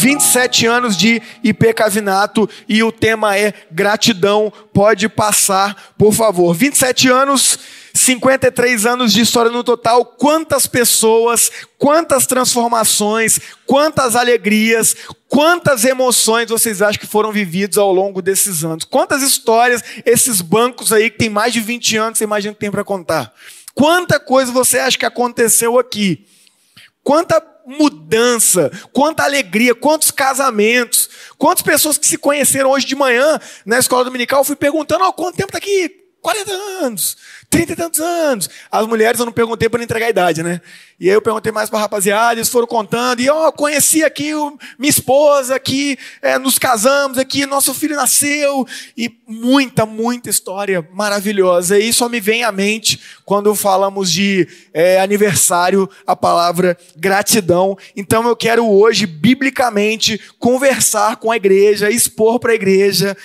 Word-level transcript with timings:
27 0.00 0.64
anos 0.66 0.96
de 0.96 1.20
IP 1.44 1.74
Cavinato 1.74 2.48
e 2.66 2.82
o 2.82 2.90
tema 2.90 3.36
é 3.36 3.52
gratidão. 3.70 4.50
Pode 4.72 5.10
passar, 5.10 5.92
por 5.98 6.14
favor. 6.14 6.54
27 6.54 7.10
anos 7.10 7.58
53 7.92 8.86
anos 8.86 9.12
de 9.12 9.20
história 9.20 9.50
no 9.50 9.64
total, 9.64 10.04
quantas 10.04 10.66
pessoas, 10.66 11.50
quantas 11.76 12.24
transformações, 12.24 13.40
quantas 13.66 14.14
alegrias, 14.16 14.96
quantas 15.28 15.84
emoções 15.84 16.48
vocês 16.48 16.80
acham 16.80 17.00
que 17.00 17.06
foram 17.06 17.32
vividas 17.32 17.76
ao 17.76 17.92
longo 17.92 18.22
desses 18.22 18.64
anos? 18.64 18.84
Quantas 18.84 19.22
histórias 19.22 19.82
esses 20.06 20.40
bancos 20.40 20.92
aí 20.92 21.10
que 21.10 21.18
tem 21.18 21.28
mais 21.28 21.52
de 21.52 21.60
20 21.60 21.96
anos, 21.96 22.18
você 22.18 22.24
imagina 22.24 22.54
que 22.54 22.60
tem 22.60 22.70
para 22.70 22.84
contar? 22.84 23.34
Quanta 23.74 24.18
coisa 24.18 24.52
você 24.52 24.78
acha 24.78 24.96
que 24.96 25.04
aconteceu 25.04 25.78
aqui? 25.78 26.24
Quanta 27.02 27.40
mudança, 27.70 28.70
quanta 28.92 29.22
alegria, 29.22 29.74
quantos 29.74 30.10
casamentos, 30.10 31.08
quantas 31.38 31.62
pessoas 31.62 31.96
que 31.96 32.06
se 32.06 32.18
conheceram 32.18 32.70
hoje 32.70 32.86
de 32.86 32.96
manhã 32.96 33.38
na 33.64 33.78
escola 33.78 34.04
dominical, 34.04 34.40
eu 34.40 34.44
fui 34.44 34.56
perguntando, 34.56 35.04
oh, 35.04 35.12
quanto 35.12 35.36
tempo 35.36 35.48
está 35.48 35.58
aqui? 35.58 36.00
40 36.20 36.52
anos, 36.52 37.16
30 37.50 37.72
e 37.72 37.76
tantos 37.76 38.00
anos. 38.00 38.48
As 38.70 38.86
mulheres 38.86 39.18
eu 39.18 39.26
não 39.26 39.32
perguntei 39.32 39.68
para 39.68 39.82
entregar 39.82 40.06
a 40.06 40.10
idade, 40.10 40.40
né? 40.40 40.60
E 41.00 41.08
aí 41.08 41.14
eu 41.14 41.20
perguntei 41.20 41.50
mais 41.50 41.68
para 41.68 41.80
a 41.80 41.82
rapaziada, 41.82 42.34
eles 42.34 42.48
foram 42.48 42.66
contando, 42.66 43.20
e 43.20 43.28
ó, 43.28 43.48
oh, 43.48 43.52
conheci 43.52 44.04
aqui 44.04 44.34
o, 44.34 44.56
minha 44.78 44.90
esposa, 44.90 45.56
aqui 45.56 45.98
é, 46.22 46.38
nos 46.38 46.58
casamos, 46.58 47.18
aqui 47.18 47.46
nosso 47.46 47.74
filho 47.74 47.96
nasceu, 47.96 48.66
e 48.96 49.10
muita, 49.26 49.84
muita 49.84 50.30
história 50.30 50.86
maravilhosa. 50.92 51.78
E 51.78 51.92
só 51.92 52.08
me 52.08 52.20
vem 52.20 52.44
à 52.44 52.52
mente 52.52 53.00
quando 53.24 53.54
falamos 53.54 54.12
de 54.12 54.46
é, 54.72 55.00
aniversário, 55.00 55.90
a 56.06 56.14
palavra 56.14 56.78
gratidão. 56.96 57.76
Então 57.96 58.28
eu 58.28 58.36
quero 58.36 58.70
hoje, 58.70 59.06
biblicamente, 59.06 60.20
conversar 60.38 61.16
com 61.16 61.32
a 61.32 61.36
igreja, 61.36 61.90
expor 61.90 62.38
para 62.38 62.52
a 62.52 62.54
igreja 62.54 63.16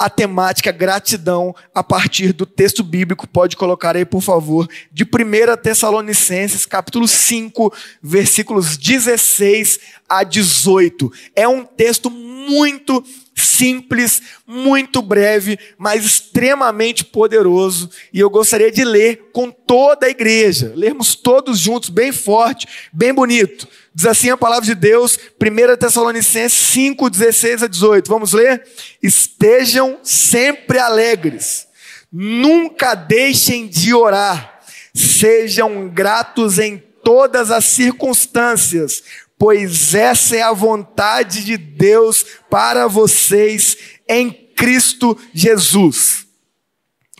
a 0.00 0.08
temática 0.08 0.72
gratidão 0.72 1.54
a 1.74 1.84
partir 1.84 2.32
do 2.32 2.46
texto 2.46 2.82
bíblico. 2.82 3.28
Pode 3.28 3.54
colocar 3.54 3.94
aí, 3.94 4.06
por 4.06 4.22
favor, 4.22 4.66
de 4.90 5.04
1 5.04 5.58
Tessalonicenses, 5.62 6.64
capítulo 6.64 7.06
5, 7.06 7.70
versículos 8.02 8.78
16 8.78 9.78
a 10.08 10.24
18. 10.24 11.12
É 11.36 11.46
um 11.46 11.62
texto 11.62 12.08
muito 12.08 13.04
simples, 13.40 14.22
muito 14.46 15.02
breve, 15.02 15.58
mas 15.78 16.04
extremamente 16.04 17.04
poderoso. 17.04 17.90
E 18.12 18.20
eu 18.20 18.30
gostaria 18.30 18.70
de 18.70 18.84
ler 18.84 19.30
com 19.32 19.50
toda 19.50 20.06
a 20.06 20.10
igreja, 20.10 20.72
lermos 20.74 21.14
todos 21.14 21.58
juntos, 21.58 21.88
bem 21.88 22.12
forte, 22.12 22.66
bem 22.92 23.12
bonito. 23.12 23.68
Diz 23.94 24.06
assim 24.06 24.30
a 24.30 24.36
palavra 24.36 24.64
de 24.64 24.74
Deus, 24.74 25.18
1 25.40 25.76
Tessalonicenses 25.76 26.58
5, 26.58 27.10
16 27.10 27.62
a 27.64 27.66
18. 27.66 28.08
Vamos 28.08 28.32
ler? 28.32 28.64
Estejam 29.02 29.98
sempre 30.02 30.78
alegres, 30.78 31.66
nunca 32.12 32.94
deixem 32.94 33.66
de 33.66 33.92
orar, 33.92 34.60
sejam 34.94 35.88
gratos 35.88 36.58
em 36.58 36.82
todas 37.02 37.50
as 37.50 37.64
circunstâncias, 37.64 39.02
pois 39.40 39.94
essa 39.94 40.36
é 40.36 40.42
a 40.42 40.52
vontade 40.52 41.42
de 41.42 41.56
Deus 41.56 42.26
para 42.50 42.86
vocês 42.86 43.74
em 44.06 44.30
Cristo 44.30 45.18
Jesus. 45.32 46.26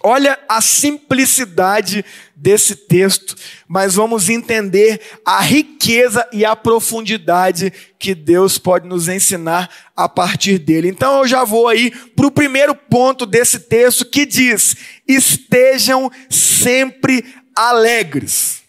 Olha 0.03 0.39
a 0.47 0.61
simplicidade 0.61 2.05
desse 2.37 2.77
texto, 2.77 3.35
mas 3.67 3.95
vamos 3.95 4.29
entender 4.29 5.01
a 5.25 5.41
riqueza 5.41 6.29
e 6.31 6.45
a 6.45 6.55
profundidade 6.55 7.73
que 7.99 8.15
Deus 8.15 8.59
pode 8.59 8.87
nos 8.87 9.09
ensinar 9.09 9.71
a 9.97 10.07
partir 10.07 10.59
dele. 10.59 10.89
Então 10.89 11.21
eu 11.21 11.27
já 11.27 11.43
vou 11.43 11.69
aí 11.69 11.91
para 11.91 12.27
o 12.27 12.31
primeiro 12.31 12.75
ponto 12.75 13.25
desse 13.25 13.61
texto 13.61 14.05
que 14.05 14.27
diz: 14.27 14.77
estejam 15.09 16.11
sempre 16.29 17.25
alegres. 17.57 18.60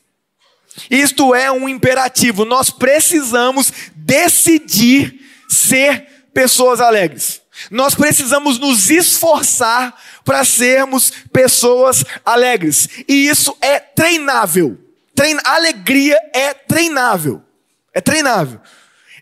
Isto 0.90 1.36
é 1.36 1.52
um 1.52 1.68
imperativo, 1.68 2.46
nós 2.46 2.70
precisamos 2.70 3.72
decidir 3.96 5.20
ser 5.48 6.08
pessoas 6.34 6.80
alegres. 6.80 7.42
Nós 7.70 7.94
precisamos 7.94 8.58
nos 8.58 8.90
esforçar 8.90 9.94
para 10.24 10.44
sermos 10.44 11.12
pessoas 11.32 12.04
alegres. 12.26 12.88
E 13.08 13.28
isso 13.28 13.56
é 13.62 13.80
treinável. 13.80 14.78
Treina, 15.14 15.42
alegria 15.46 16.18
é 16.34 16.54
treinável. 16.54 17.42
É 17.94 18.02
treinável. 18.02 18.60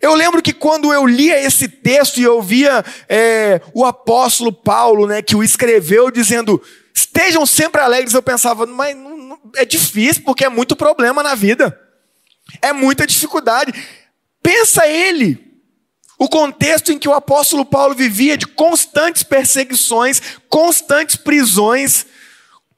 Eu 0.01 0.13
lembro 0.13 0.41
que 0.41 0.53
quando 0.53 0.93
eu 0.93 1.05
lia 1.05 1.41
esse 1.43 1.67
texto 1.67 2.19
e 2.19 2.23
eu 2.23 2.41
via 2.41 2.85
é, 3.09 3.59
o 3.73 3.83
apóstolo 3.83 4.53
Paulo, 4.53 5.05
né, 5.05 5.21
que 5.21 5.35
o 5.35 5.43
escreveu, 5.43 6.09
dizendo: 6.09 6.61
estejam 6.93 7.45
sempre 7.45 7.81
alegres, 7.81 8.13
eu 8.13 8.21
pensava, 8.21 8.65
mas 8.65 8.95
não, 8.95 9.17
é 9.55 9.65
difícil, 9.65 10.23
porque 10.23 10.45
é 10.45 10.49
muito 10.49 10.75
problema 10.75 11.23
na 11.23 11.35
vida, 11.35 11.79
é 12.61 12.73
muita 12.73 13.05
dificuldade. 13.05 13.73
Pensa 14.41 14.87
ele, 14.87 15.49
o 16.17 16.27
contexto 16.27 16.91
em 16.91 16.99
que 16.99 17.07
o 17.07 17.13
apóstolo 17.13 17.65
Paulo 17.65 17.95
vivia 17.95 18.37
de 18.37 18.45
constantes 18.45 19.23
perseguições, 19.23 20.21
constantes 20.49 21.15
prisões, 21.15 22.05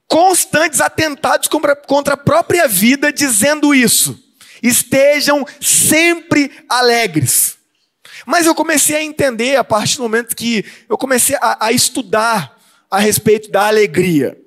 constantes 0.07 0.81
atentados 0.81 1.47
contra 1.47 2.13
a 2.13 2.17
própria 2.17 2.67
vida, 2.67 3.11
dizendo 3.11 3.73
isso. 3.73 4.19
Estejam 4.61 5.45
sempre 5.59 6.51
alegres. 6.69 7.57
Mas 8.25 8.45
eu 8.45 8.53
comecei 8.53 8.95
a 8.95 9.03
entender 9.03 9.55
a 9.55 9.63
partir 9.63 9.97
do 9.97 10.03
momento 10.03 10.35
que 10.35 10.65
eu 10.87 10.97
comecei 10.97 11.35
a, 11.41 11.65
a 11.65 11.71
estudar 11.71 12.59
a 12.89 12.99
respeito 12.99 13.49
da 13.49 13.67
alegria. 13.67 14.37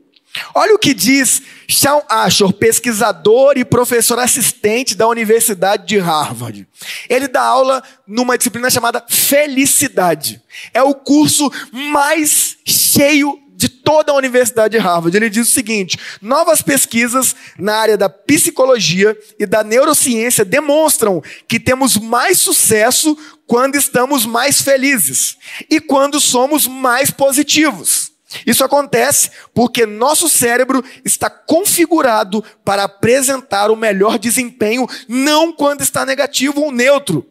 Olha 0.54 0.74
o 0.74 0.78
que 0.78 0.92
diz 0.92 1.42
Sean 1.68 2.02
Ashor, 2.08 2.52
pesquisador 2.52 3.54
e 3.56 3.64
professor 3.64 4.18
assistente 4.18 4.94
da 4.94 5.08
Universidade 5.08 5.86
de 5.86 5.98
Harvard. 5.98 6.66
Ele 7.08 7.28
dá 7.28 7.42
aula 7.42 7.82
numa 8.06 8.36
disciplina 8.36 8.70
chamada 8.70 9.04
Felicidade. 9.08 10.42
É 10.72 10.82
o 10.82 10.94
curso 10.94 11.50
mais 11.72 12.56
cheio 12.64 13.38
de 13.56 13.68
toda 13.68 14.12
a 14.12 14.16
Universidade 14.16 14.72
de 14.72 14.78
Harvard. 14.78 15.16
Ele 15.16 15.30
diz 15.30 15.48
o 15.48 15.52
seguinte: 15.52 15.98
novas 16.20 16.60
pesquisas 16.60 17.34
na 17.58 17.74
área 17.76 17.96
da 17.96 18.08
psicologia 18.08 19.16
e 19.38 19.46
da 19.46 19.62
neurociência 19.62 20.44
demonstram 20.44 21.22
que 21.46 21.60
temos 21.60 21.96
mais 21.96 22.38
sucesso 22.38 23.16
quando 23.46 23.76
estamos 23.76 24.26
mais 24.26 24.60
felizes 24.60 25.36
e 25.70 25.80
quando 25.80 26.20
somos 26.20 26.66
mais 26.66 27.10
positivos. 27.10 28.13
Isso 28.46 28.64
acontece 28.64 29.30
porque 29.52 29.86
nosso 29.86 30.28
cérebro 30.28 30.84
está 31.04 31.28
configurado 31.28 32.44
para 32.64 32.84
apresentar 32.84 33.70
o 33.70 33.76
melhor 33.76 34.18
desempenho, 34.18 34.88
não 35.08 35.52
quando 35.52 35.82
está 35.82 36.04
negativo 36.04 36.62
ou 36.62 36.72
neutro, 36.72 37.26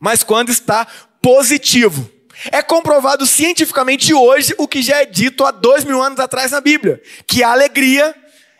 mas 0.00 0.22
quando 0.22 0.50
está 0.50 0.86
positivo. 1.22 2.10
É 2.52 2.60
comprovado 2.62 3.26
cientificamente 3.26 4.12
hoje 4.12 4.54
o 4.58 4.68
que 4.68 4.82
já 4.82 5.00
é 5.00 5.06
dito 5.06 5.44
há 5.44 5.50
dois 5.50 5.84
mil 5.84 6.02
anos 6.02 6.20
atrás 6.20 6.50
na 6.50 6.60
Bíblia: 6.60 7.00
que 7.26 7.42
a 7.42 7.50
alegria 7.50 8.14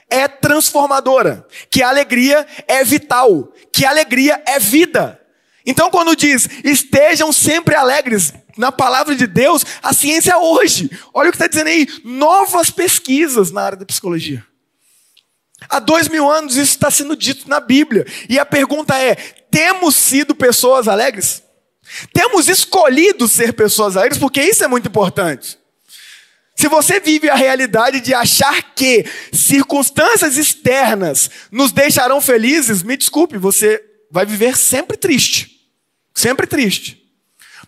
é 0.08 0.26
transformadora, 0.26 1.47
que 1.70 1.82
a 1.82 1.88
alegria 1.88 2.47
é 2.66 2.82
vital, 2.84 3.53
que 3.72 3.84
a 3.84 3.91
alegria 3.91 4.43
é 4.47 4.58
vida. 4.58 5.20
Então, 5.64 5.91
quando 5.91 6.16
diz 6.16 6.48
estejam 6.64 7.32
sempre 7.32 7.75
alegres, 7.75 8.32
na 8.56 8.72
palavra 8.72 9.15
de 9.15 9.27
Deus, 9.27 9.65
a 9.83 9.93
ciência 9.93 10.39
hoje. 10.39 10.91
Olha 11.12 11.28
o 11.28 11.33
que 11.33 11.37
está 11.37 11.47
dizendo 11.47 11.69
aí: 11.69 11.87
novas 12.05 12.71
pesquisas 12.71 13.50
na 13.50 13.62
área 13.62 13.78
da 13.78 13.87
psicologia. 13.87 14.44
Há 15.69 15.78
dois 15.78 16.09
mil 16.09 16.31
anos 16.31 16.56
isso 16.56 16.72
está 16.72 16.91
sendo 16.91 17.17
dito 17.17 17.49
na 17.49 17.61
Bíblia. 17.61 18.06
E 18.29 18.38
a 18.38 18.47
pergunta 18.47 18.97
é: 18.99 19.14
temos 19.50 19.94
sido 19.97 20.35
pessoas 20.35 20.88
alegres? 20.88 21.43
Temos 22.12 22.49
escolhido 22.49 23.29
ser 23.29 23.53
pessoas 23.53 23.97
alegres? 23.97 24.19
Porque 24.19 24.43
isso 24.43 24.64
é 24.64 24.69
muito 24.69 24.88
importante. 24.88 25.58
Se 26.56 26.69
você 26.69 26.99
vive 26.99 27.29
a 27.29 27.35
realidade 27.35 28.00
de 28.00 28.14
achar 28.14 28.75
que 28.75 29.05
circunstâncias 29.31 30.38
externas 30.38 31.31
nos 31.50 31.70
deixarão 31.70 32.20
felizes, 32.20 32.82
me 32.82 32.97
desculpe, 32.97 33.37
você 33.37 33.82
vai 34.11 34.25
viver 34.25 34.56
sempre 34.56 34.97
triste. 34.97 35.70
Sempre 36.14 36.47
triste. 36.47 37.06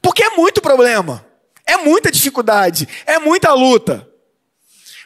Porque 0.01 0.23
é 0.23 0.31
muito 0.31 0.61
problema, 0.61 1.27
é 1.67 1.77
muita 1.77 2.11
dificuldade, 2.11 2.89
é 3.07 3.19
muita 3.19 3.53
luta. 3.53 4.09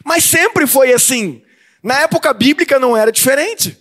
Mas 0.03 0.23
sempre 0.23 0.67
foi 0.67 0.93
assim. 0.93 1.41
Na 1.81 2.01
época 2.01 2.33
bíblica 2.33 2.79
não 2.79 2.95
era 2.95 3.11
diferente. 3.11 3.77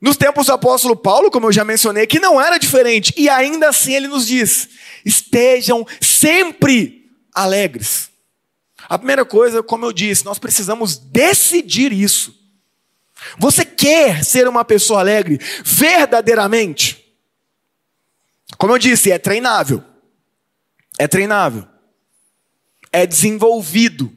Nos 0.00 0.16
tempos 0.16 0.46
do 0.46 0.52
apóstolo 0.52 0.96
Paulo, 0.96 1.30
como 1.30 1.46
eu 1.46 1.52
já 1.52 1.64
mencionei, 1.64 2.06
que 2.06 2.18
não 2.18 2.40
era 2.40 2.58
diferente. 2.58 3.14
E 3.16 3.28
ainda 3.28 3.68
assim 3.68 3.94
ele 3.94 4.08
nos 4.08 4.26
diz: 4.26 4.68
estejam 5.04 5.86
sempre 6.00 7.08
alegres. 7.32 8.10
A 8.88 8.98
primeira 8.98 9.24
coisa, 9.24 9.62
como 9.62 9.86
eu 9.86 9.92
disse, 9.92 10.24
nós 10.24 10.38
precisamos 10.38 10.96
decidir 10.96 11.92
isso. 11.92 12.34
Você 13.38 13.64
quer 13.64 14.24
ser 14.24 14.48
uma 14.48 14.64
pessoa 14.64 15.00
alegre 15.00 15.38
verdadeiramente? 15.64 17.02
Como 18.58 18.72
eu 18.72 18.78
disse, 18.78 19.10
é 19.10 19.18
treinável. 19.18 19.82
É 20.98 21.08
treinável. 21.08 21.66
É 22.90 23.06
desenvolvido 23.06 24.12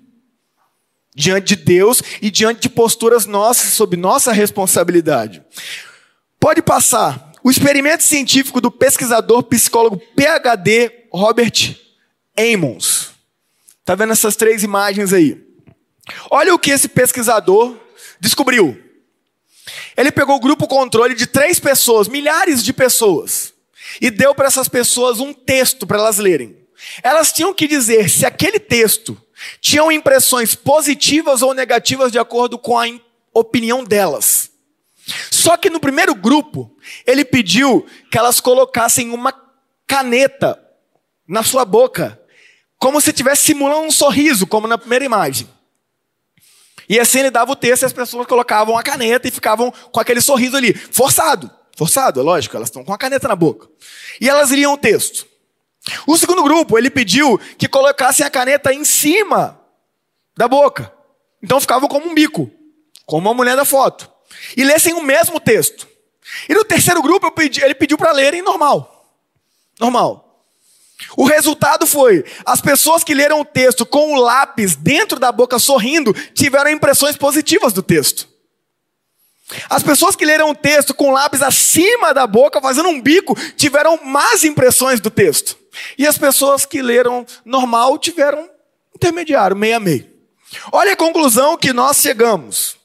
diante 1.16 1.56
de 1.56 1.64
Deus 1.64 2.02
e 2.22 2.30
diante 2.30 2.62
de 2.62 2.70
posturas 2.70 3.26
nossas 3.26 3.74
sob 3.74 3.96
nossa 3.96 4.34
responsabilidade. 4.34 5.42
Pode 6.40 6.62
passar. 6.62 7.32
O 7.42 7.50
experimento 7.50 8.04
científico 8.04 8.60
do 8.60 8.72
pesquisador 8.72 9.44
psicólogo 9.44 10.02
PhD 10.16 10.92
Robert 11.12 11.78
Emmons. 12.36 13.12
Tá 13.86 13.96
vendo 13.96 14.14
essas 14.14 14.36
três 14.36 14.64
imagens 14.64 15.14
aí? 15.14 15.46
Olha 16.30 16.54
o 16.54 16.60
que 16.60 16.72
esse 16.72 16.88
pesquisador 16.88 17.78
descobriu. 18.20 18.82
Ele 19.96 20.12
pegou 20.12 20.36
o 20.36 20.40
grupo 20.40 20.68
controle 20.68 21.16
de 21.16 21.28
três 21.28 21.60
pessoas, 21.60 22.08
milhares 22.08 22.64
de 22.64 22.74
pessoas, 22.74 23.54
e 24.02 24.12
deu 24.12 24.36
para 24.36 24.48
essas 24.48 24.68
pessoas 24.68 25.20
um 25.20 25.34
texto 25.34 25.88
para 25.88 26.00
elas 26.00 26.18
lerem. 26.18 26.65
Elas 27.04 27.32
tinham 27.32 27.54
que 27.54 27.68
dizer 27.68 28.10
se 28.10 28.26
aquele 28.26 28.60
texto 28.60 29.20
tinha 29.60 29.84
impressões 29.92 30.56
positivas 30.56 31.42
ou 31.42 31.54
negativas 31.54 32.12
de 32.12 32.20
acordo 32.20 32.58
com 32.58 32.80
a 32.80 32.88
opinião 33.34 33.84
delas. 33.84 34.52
Só 35.30 35.56
que 35.58 35.70
no 35.70 35.80
primeiro 35.80 36.16
grupo, 36.16 36.76
ele 37.06 37.24
pediu 37.24 37.86
que 38.10 38.18
elas 38.18 38.40
colocassem 38.40 39.12
uma 39.12 39.34
caneta 39.86 40.60
na 41.28 41.44
sua 41.44 41.66
boca, 41.66 42.20
como 42.78 43.00
se 43.00 43.10
estivesse 43.10 43.44
simulando 43.44 43.88
um 43.88 43.92
sorriso, 43.92 44.48
como 44.48 44.68
na 44.68 44.78
primeira 44.78 45.06
imagem. 45.06 45.50
E 46.88 47.00
assim 47.00 47.20
ele 47.20 47.32
dava 47.32 47.52
o 47.52 47.56
texto 47.56 47.84
e 47.84 47.86
as 47.86 47.94
pessoas 47.94 48.28
colocavam 48.28 48.78
a 48.78 48.84
caneta 48.84 49.28
e 49.28 49.32
ficavam 49.32 49.72
com 49.92 50.00
aquele 50.00 50.22
sorriso 50.22 50.56
ali, 50.56 50.74
forçado. 50.74 51.50
Forçado, 51.76 52.20
é 52.20 52.24
lógico, 52.24 52.56
elas 52.56 52.70
estão 52.70 52.84
com 52.84 52.94
a 52.94 52.98
caneta 52.98 53.28
na 53.28 53.36
boca. 53.36 53.68
E 54.22 54.30
elas 54.30 54.52
iriam 54.52 54.74
o 54.74 54.78
texto. 54.78 55.28
O 56.08 56.18
segundo 56.18 56.44
grupo, 56.44 56.78
ele 56.78 56.90
pediu 56.90 57.38
que 57.58 57.68
colocassem 57.68 58.26
a 58.26 58.30
caneta 58.30 58.74
em 58.74 58.84
cima 58.84 59.60
da 60.36 60.48
boca. 60.48 60.92
Então 61.42 61.62
ficavam 61.62 61.88
como 61.88 62.08
um 62.08 62.16
bico, 62.16 62.50
como 63.06 63.30
a 63.30 63.34
mulher 63.34 63.56
da 63.56 63.66
foto. 63.66 64.10
E 64.58 64.64
lessem 64.64 64.94
o 64.94 65.04
mesmo 65.04 65.40
texto. 65.40 65.88
E 66.50 66.54
no 66.54 66.66
terceiro 66.66 67.02
grupo, 67.02 67.32
pedi, 67.32 67.64
ele 67.64 67.76
pediu 67.76 67.98
para 67.98 68.12
lerem 68.12 68.42
normal. 68.42 69.14
Normal. 69.80 70.26
O 71.16 71.26
resultado 71.26 71.86
foi: 71.86 72.26
as 72.46 72.62
pessoas 72.62 73.04
que 73.04 73.14
leram 73.14 73.42
o 73.42 73.46
texto 73.46 73.86
com 73.86 74.14
o 74.14 74.20
lápis 74.20 74.76
dentro 74.76 75.20
da 75.20 75.32
boca 75.32 75.60
sorrindo 75.60 76.14
tiveram 76.34 76.72
impressões 76.72 77.16
positivas 77.16 77.74
do 77.74 77.84
texto. 77.84 78.28
As 79.70 79.84
pessoas 79.84 80.16
que 80.16 80.26
leram 80.26 80.50
o 80.50 80.56
texto 80.56 80.94
com 80.94 81.12
lápis 81.12 81.42
acima 81.42 82.14
da 82.14 82.26
boca, 82.26 82.60
fazendo 82.60 82.90
um 82.90 83.00
bico, 83.00 83.36
tiveram 83.56 84.00
más 84.04 84.44
impressões 84.44 85.00
do 85.00 85.12
texto. 85.12 85.58
E 85.98 86.08
as 86.08 86.18
pessoas 86.18 86.66
que 86.66 86.82
leram 86.82 87.26
normal 87.44 87.98
tiveram 87.98 88.50
intermediário, 88.96 89.56
meio 89.56 89.76
a 89.76 89.80
meio. 89.80 90.10
Olha 90.72 90.94
a 90.94 90.98
conclusão 90.98 91.58
que 91.58 91.74
nós 91.74 91.98
chegamos. 91.98 92.78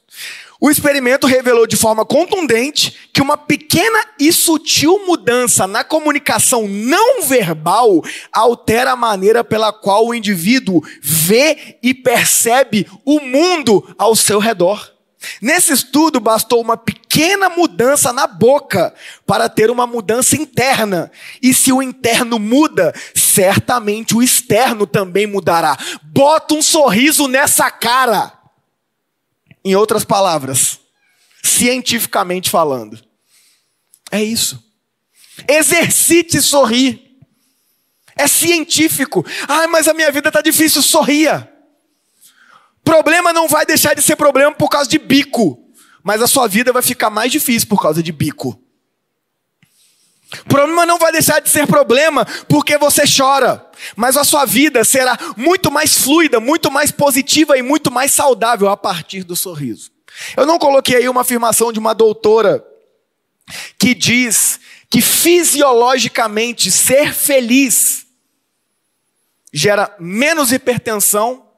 O 0.63 0.69
experimento 0.69 1.25
revelou 1.25 1.65
de 1.65 1.75
forma 1.75 2.05
contundente 2.05 3.09
que 3.11 3.19
uma 3.19 3.35
pequena 3.35 4.05
e 4.19 4.31
sutil 4.31 5.03
mudança 5.07 5.65
na 5.65 5.83
comunicação 5.83 6.67
não 6.67 7.23
verbal 7.23 8.03
altera 8.31 8.91
a 8.91 8.95
maneira 8.95 9.43
pela 9.43 9.73
qual 9.73 10.05
o 10.05 10.13
indivíduo 10.13 10.79
vê 11.01 11.79
e 11.81 11.95
percebe 11.95 12.87
o 13.03 13.19
mundo 13.19 13.95
ao 13.97 14.15
seu 14.15 14.37
redor. 14.37 14.90
Nesse 15.41 15.71
estudo, 15.71 16.19
bastou 16.19 16.61
uma 16.61 16.75
pequena 16.75 17.49
mudança 17.49 18.11
na 18.11 18.25
boca 18.25 18.93
para 19.25 19.47
ter 19.47 19.69
uma 19.69 19.85
mudança 19.85 20.35
interna. 20.35 21.11
E 21.41 21.53
se 21.53 21.71
o 21.71 21.81
interno 21.81 22.39
muda, 22.39 22.93
certamente 23.13 24.15
o 24.15 24.23
externo 24.23 24.87
também 24.87 25.27
mudará. 25.27 25.77
Bota 26.03 26.53
um 26.53 26.61
sorriso 26.61 27.27
nessa 27.27 27.69
cara. 27.69 28.33
Em 29.63 29.75
outras 29.75 30.03
palavras, 30.03 30.79
cientificamente 31.43 32.49
falando. 32.49 32.99
É 34.11 34.23
isso. 34.23 34.63
Exercite 35.47 36.41
sorrir. 36.41 37.11
É 38.15 38.27
científico. 38.27 39.25
Ah, 39.47 39.67
mas 39.67 39.87
a 39.87 39.93
minha 39.93 40.11
vida 40.11 40.29
está 40.29 40.41
difícil. 40.41 40.81
Sorria. 40.81 41.50
Problema 42.91 43.31
não 43.31 43.47
vai 43.47 43.65
deixar 43.65 43.93
de 43.93 44.01
ser 44.01 44.17
problema 44.17 44.53
por 44.53 44.67
causa 44.67 44.89
de 44.89 44.99
bico. 44.99 45.57
Mas 46.03 46.21
a 46.21 46.27
sua 46.27 46.45
vida 46.45 46.73
vai 46.73 46.81
ficar 46.81 47.09
mais 47.09 47.31
difícil 47.31 47.69
por 47.69 47.81
causa 47.81 48.03
de 48.03 48.11
bico. 48.11 48.61
Problema 50.45 50.85
não 50.85 50.99
vai 50.99 51.09
deixar 51.13 51.39
de 51.39 51.49
ser 51.49 51.65
problema 51.65 52.25
porque 52.49 52.77
você 52.77 53.03
chora, 53.05 53.65
mas 53.95 54.17
a 54.17 54.25
sua 54.25 54.43
vida 54.43 54.83
será 54.83 55.17
muito 55.37 55.71
mais 55.71 55.99
fluida, 55.99 56.41
muito 56.41 56.69
mais 56.69 56.91
positiva 56.91 57.57
e 57.57 57.61
muito 57.61 57.89
mais 57.89 58.11
saudável 58.11 58.67
a 58.67 58.75
partir 58.75 59.23
do 59.23 59.37
sorriso. 59.37 59.89
Eu 60.35 60.45
não 60.45 60.59
coloquei 60.59 60.97
aí 60.97 61.07
uma 61.07 61.21
afirmação 61.21 61.71
de 61.71 61.79
uma 61.79 61.95
doutora 61.95 62.61
que 63.79 63.95
diz 63.95 64.59
que 64.89 64.99
fisiologicamente 64.99 66.69
ser 66.69 67.13
feliz 67.13 68.05
gera 69.53 69.95
menos 69.97 70.51
hipertensão, 70.51 71.50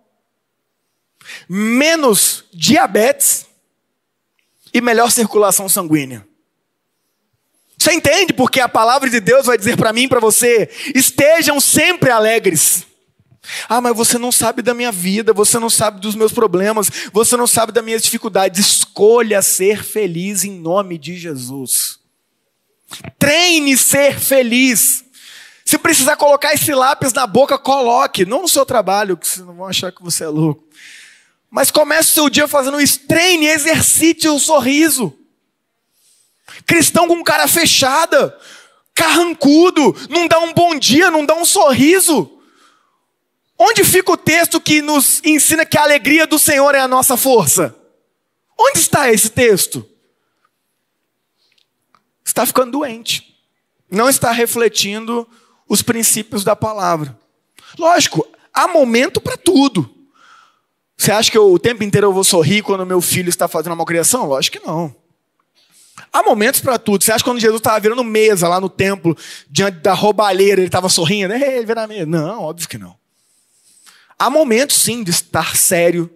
menos 1.48 2.46
diabetes 2.54 3.46
e 4.74 4.82
melhor 4.82 5.12
circulação 5.12 5.70
sanguínea. 5.70 6.26
Você 7.78 7.94
entende 7.94 8.34
porque 8.34 8.62
a 8.62 8.70
palavra 8.70 9.10
de 9.10 9.20
Deus 9.20 9.46
vai 9.46 9.58
dizer 9.58 9.76
para 9.76 9.92
mim 9.92 10.04
e 10.04 10.08
para 10.08 10.20
você: 10.20 10.70
estejam 10.96 11.60
sempre 11.60 12.10
alegres. 12.10 12.86
Ah, 13.68 13.82
mas 13.82 13.96
você 13.96 14.18
não 14.18 14.32
sabe 14.32 14.62
da 14.62 14.74
minha 14.74 14.92
vida, 14.92 15.34
você 15.34 15.60
não 15.60 15.70
sabe 15.70 16.00
dos 16.00 16.16
meus 16.16 16.32
problemas, 16.32 16.90
você 17.12 17.36
não 17.36 17.46
sabe 17.46 17.74
das 17.74 17.84
minhas 17.84 18.02
dificuldades. 18.02 18.66
Escolha 18.66 19.42
ser 19.42 19.84
feliz 19.84 20.46
em 20.46 20.60
nome 20.60 20.98
de 20.98 21.18
Jesus. 21.18 22.00
Treine 23.20 23.76
ser 23.76 24.18
feliz. 24.18 25.04
Se 25.66 25.78
precisar 25.78 26.16
colocar 26.16 26.54
esse 26.54 26.74
lápis 26.74 27.12
na 27.12 27.28
boca, 27.28 27.58
coloque. 27.58 28.26
Não 28.26 28.44
no 28.44 28.48
seu 28.48 28.66
trabalho, 28.66 29.18
que 29.18 29.28
vocês 29.28 29.46
não 29.46 29.56
vão 29.56 29.66
achar 29.66 29.92
que 29.92 30.04
você 30.04 30.24
é 30.24 30.28
louco. 30.28 30.64
Mas 31.54 31.70
comece 31.70 32.10
o 32.10 32.14
seu 32.16 32.30
dia 32.32 32.48
fazendo 32.48 32.82
isso. 32.82 33.02
Treine, 33.02 33.46
exercite 33.46 34.28
o 34.28 34.40
sorriso. 34.40 35.16
Cristão 36.66 37.08
com 37.08 37.24
cara 37.24 37.48
fechada, 37.48 38.36
carrancudo, 38.96 39.96
não 40.10 40.28
dá 40.28 40.40
um 40.40 40.52
bom 40.52 40.74
dia, 40.74 41.12
não 41.12 41.24
dá 41.24 41.36
um 41.36 41.46
sorriso. 41.46 42.42
Onde 43.56 43.84
fica 43.84 44.12
o 44.12 44.18
texto 44.18 44.60
que 44.60 44.82
nos 44.82 45.22
ensina 45.24 45.64
que 45.64 45.78
a 45.78 45.84
alegria 45.84 46.26
do 46.26 46.40
Senhor 46.40 46.74
é 46.74 46.80
a 46.80 46.88
nossa 46.88 47.16
força? 47.16 47.76
Onde 48.60 48.80
está 48.80 49.12
esse 49.12 49.30
texto? 49.30 49.88
Está 52.26 52.48
ficando 52.48 52.72
doente. 52.72 53.38
Não 53.92 54.10
está 54.10 54.32
refletindo 54.32 55.30
os 55.70 55.84
princípios 55.84 56.44
da 56.44 56.56
palavra. 56.56 57.16
Lógico, 57.78 58.28
há 58.52 58.68
momento 58.68 59.22
para 59.22 59.38
tudo. 59.38 60.03
Você 60.98 61.12
acha 61.12 61.30
que 61.32 61.38
eu, 61.38 61.52
o 61.52 61.60
tempo 61.60 61.84
inteiro 61.84 62.08
eu 62.08 62.14
vou 62.14 62.24
sorrir 62.24 62.62
quando 62.62 62.86
meu 62.86 63.02
filho 63.02 63.30
está 63.30 63.48
fazendo 63.48 63.74
uma 63.74 63.86
criação? 63.86 64.26
Lógico 64.26 64.60
que 64.60 64.66
não. 64.66 64.96
Há 66.12 66.24
momentos 66.24 66.62
para 66.62 66.78
tudo. 66.78 67.04
Você 67.04 67.12
acha 67.12 67.24
que 67.24 67.30
quando 67.30 67.40
Jesus 67.40 67.60
estava 67.60 67.80
virando 67.80 68.04
mesa 68.04 68.48
lá 68.48 68.62
no 68.62 68.70
templo, 68.70 69.18
diante 69.50 69.80
da 69.80 69.94
roubalheira, 69.94 70.62
ele 70.62 70.68
estava 70.68 70.90
sorrindo? 70.90 71.34
Vira 71.66 71.88
mesa. 71.88 72.06
Não, 72.06 72.44
óbvio 72.44 72.68
que 72.68 72.78
não. 72.78 72.96
Há 74.18 74.30
momentos 74.30 74.78
sim 74.78 75.04
de 75.04 75.12
estar 75.12 75.56
sério. 75.56 76.10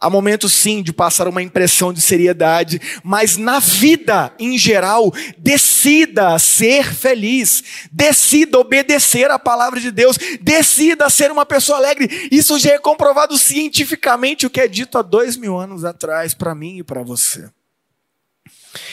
Há 0.00 0.08
momentos 0.08 0.54
sim 0.54 0.82
de 0.82 0.94
passar 0.94 1.28
uma 1.28 1.42
impressão 1.42 1.92
de 1.92 2.00
seriedade, 2.00 2.80
mas 3.04 3.36
na 3.36 3.58
vida 3.58 4.32
em 4.38 4.56
geral, 4.56 5.12
decida 5.36 6.38
ser 6.38 6.94
feliz, 6.94 7.62
decida 7.92 8.58
obedecer 8.58 9.30
à 9.30 9.38
palavra 9.38 9.78
de 9.78 9.90
Deus, 9.90 10.16
decida 10.40 11.10
ser 11.10 11.30
uma 11.30 11.44
pessoa 11.44 11.76
alegre. 11.76 12.28
Isso 12.32 12.58
já 12.58 12.72
é 12.72 12.78
comprovado 12.78 13.36
cientificamente, 13.36 14.46
o 14.46 14.50
que 14.50 14.62
é 14.62 14.66
dito 14.66 14.96
há 14.96 15.02
dois 15.02 15.36
mil 15.36 15.58
anos 15.58 15.84
atrás 15.84 16.32
para 16.32 16.54
mim 16.54 16.78
e 16.78 16.82
para 16.82 17.02
você. 17.02 17.50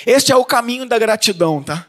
Este 0.06 0.34
é 0.34 0.36
o 0.36 0.44
caminho 0.44 0.86
da 0.86 1.00
gratidão, 1.00 1.64
tá? 1.64 1.88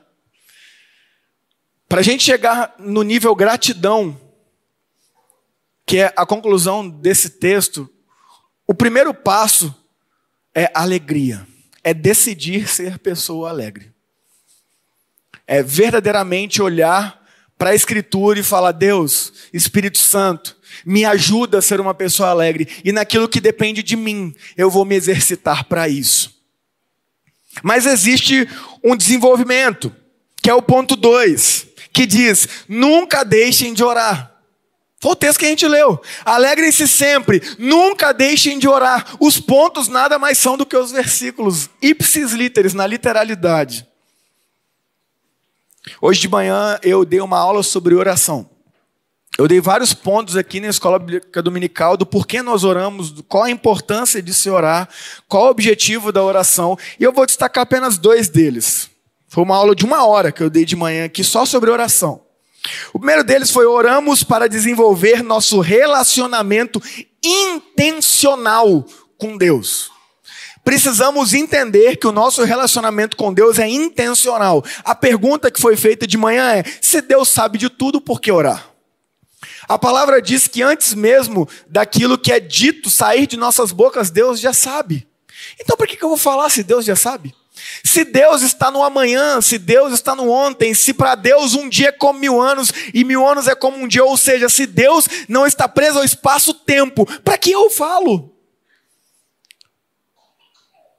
Para 1.88 2.00
a 2.00 2.04
gente 2.04 2.22
chegar 2.22 2.76
no 2.78 3.02
nível 3.02 3.34
gratidão, 3.34 4.16
que 5.84 5.98
é 5.98 6.12
a 6.16 6.24
conclusão 6.24 6.88
desse 6.88 7.30
texto, 7.30 7.90
o 8.68 8.74
primeiro 8.74 9.14
passo 9.14 9.74
é 10.54 10.70
alegria, 10.74 11.46
é 11.82 11.94
decidir 11.94 12.68
ser 12.68 12.98
pessoa 12.98 13.48
alegre. 13.48 13.90
É 15.46 15.62
verdadeiramente 15.62 16.60
olhar 16.60 17.26
para 17.56 17.70
a 17.70 17.74
Escritura 17.74 18.38
e 18.38 18.42
falar: 18.42 18.72
Deus, 18.72 19.32
Espírito 19.54 19.96
Santo, 19.96 20.54
me 20.84 21.06
ajuda 21.06 21.58
a 21.58 21.62
ser 21.62 21.80
uma 21.80 21.94
pessoa 21.94 22.28
alegre, 22.28 22.68
e 22.84 22.92
naquilo 22.92 23.28
que 23.28 23.40
depende 23.40 23.82
de 23.82 23.96
mim, 23.96 24.34
eu 24.54 24.70
vou 24.70 24.84
me 24.84 24.94
exercitar 24.94 25.64
para 25.64 25.88
isso. 25.88 26.38
Mas 27.62 27.86
existe 27.86 28.46
um 28.84 28.94
desenvolvimento, 28.94 29.90
que 30.42 30.50
é 30.50 30.54
o 30.54 30.60
ponto 30.60 30.94
2, 30.94 31.66
que 31.90 32.04
diz: 32.04 32.46
nunca 32.68 33.24
deixem 33.24 33.72
de 33.72 33.82
orar. 33.82 34.37
Foi 35.00 35.12
o 35.12 35.16
texto 35.16 35.38
que 35.38 35.46
a 35.46 35.48
gente 35.48 35.66
leu. 35.66 36.00
Alegrem-se 36.24 36.88
sempre, 36.88 37.40
nunca 37.58 38.12
deixem 38.12 38.58
de 38.58 38.68
orar. 38.68 39.16
Os 39.20 39.38
pontos 39.38 39.86
nada 39.86 40.18
mais 40.18 40.38
são 40.38 40.56
do 40.56 40.66
que 40.66 40.76
os 40.76 40.90
versículos, 40.90 41.70
ipsis 41.80 42.32
literis, 42.32 42.74
na 42.74 42.86
literalidade. 42.86 43.86
Hoje 46.00 46.20
de 46.20 46.28
manhã 46.28 46.78
eu 46.82 47.04
dei 47.04 47.20
uma 47.20 47.38
aula 47.38 47.62
sobre 47.62 47.94
oração. 47.94 48.50
Eu 49.38 49.46
dei 49.46 49.60
vários 49.60 49.94
pontos 49.94 50.36
aqui 50.36 50.58
na 50.58 50.66
escola 50.66 50.98
bíblica 50.98 51.40
dominical 51.40 51.96
do 51.96 52.04
porquê 52.04 52.42
nós 52.42 52.64
oramos, 52.64 53.14
qual 53.28 53.44
a 53.44 53.50
importância 53.50 54.20
de 54.20 54.34
se 54.34 54.50
orar, 54.50 54.88
qual 55.28 55.44
o 55.44 55.50
objetivo 55.50 56.10
da 56.10 56.24
oração, 56.24 56.76
e 56.98 57.04
eu 57.04 57.12
vou 57.12 57.24
destacar 57.24 57.62
apenas 57.62 57.98
dois 57.98 58.28
deles. 58.28 58.90
Foi 59.28 59.44
uma 59.44 59.56
aula 59.56 59.76
de 59.76 59.84
uma 59.84 60.04
hora 60.04 60.32
que 60.32 60.42
eu 60.42 60.50
dei 60.50 60.64
de 60.64 60.74
manhã 60.74 61.04
aqui 61.04 61.22
só 61.22 61.46
sobre 61.46 61.70
oração. 61.70 62.27
O 62.92 62.98
primeiro 62.98 63.24
deles 63.24 63.50
foi 63.50 63.66
oramos 63.66 64.22
para 64.22 64.48
desenvolver 64.48 65.22
nosso 65.22 65.60
relacionamento 65.60 66.82
intencional 67.22 68.84
com 69.16 69.36
Deus. 69.36 69.90
Precisamos 70.64 71.32
entender 71.32 71.96
que 71.96 72.06
o 72.06 72.12
nosso 72.12 72.44
relacionamento 72.44 73.16
com 73.16 73.32
Deus 73.32 73.58
é 73.58 73.66
intencional. 73.66 74.62
A 74.84 74.94
pergunta 74.94 75.50
que 75.50 75.60
foi 75.60 75.76
feita 75.76 76.06
de 76.06 76.18
manhã 76.18 76.52
é: 76.52 76.64
se 76.80 77.00
Deus 77.00 77.30
sabe 77.30 77.56
de 77.56 77.70
tudo, 77.70 78.00
por 78.00 78.20
que 78.20 78.30
orar? 78.30 78.68
A 79.66 79.78
palavra 79.78 80.20
diz 80.20 80.46
que 80.46 80.62
antes 80.62 80.94
mesmo 80.94 81.48
daquilo 81.66 82.18
que 82.18 82.32
é 82.32 82.40
dito 82.40 82.90
sair 82.90 83.26
de 83.26 83.36
nossas 83.36 83.72
bocas, 83.72 84.10
Deus 84.10 84.40
já 84.40 84.52
sabe. 84.52 85.06
Então 85.60 85.76
por 85.76 85.86
que 85.86 86.02
eu 86.02 86.08
vou 86.08 86.18
falar 86.18 86.50
se 86.50 86.62
Deus 86.62 86.84
já 86.84 86.96
sabe? 86.96 87.34
Se 87.84 88.04
Deus 88.04 88.42
está 88.42 88.70
no 88.70 88.82
amanhã, 88.82 89.40
se 89.40 89.58
Deus 89.58 89.92
está 89.92 90.14
no 90.14 90.30
ontem, 90.30 90.74
se 90.74 90.92
para 90.92 91.14
Deus 91.14 91.54
um 91.54 91.68
dia 91.68 91.88
é 91.88 91.92
como 91.92 92.18
mil 92.18 92.40
anos 92.40 92.72
e 92.92 93.04
mil 93.04 93.26
anos 93.26 93.46
é 93.46 93.54
como 93.54 93.76
um 93.76 93.88
dia, 93.88 94.04
ou 94.04 94.16
seja, 94.16 94.48
se 94.48 94.66
Deus 94.66 95.06
não 95.28 95.46
está 95.46 95.68
preso 95.68 95.98
ao 95.98 96.04
espaço-tempo, 96.04 97.06
para 97.22 97.38
que 97.38 97.50
eu 97.50 97.70
falo? 97.70 98.34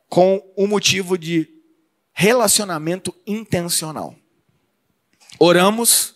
Com 0.08 0.42
o 0.56 0.68
motivo 0.68 1.18
de 1.18 1.48
relacionamento 2.14 3.16
intencional. 3.26 4.16
Oramos 5.40 6.16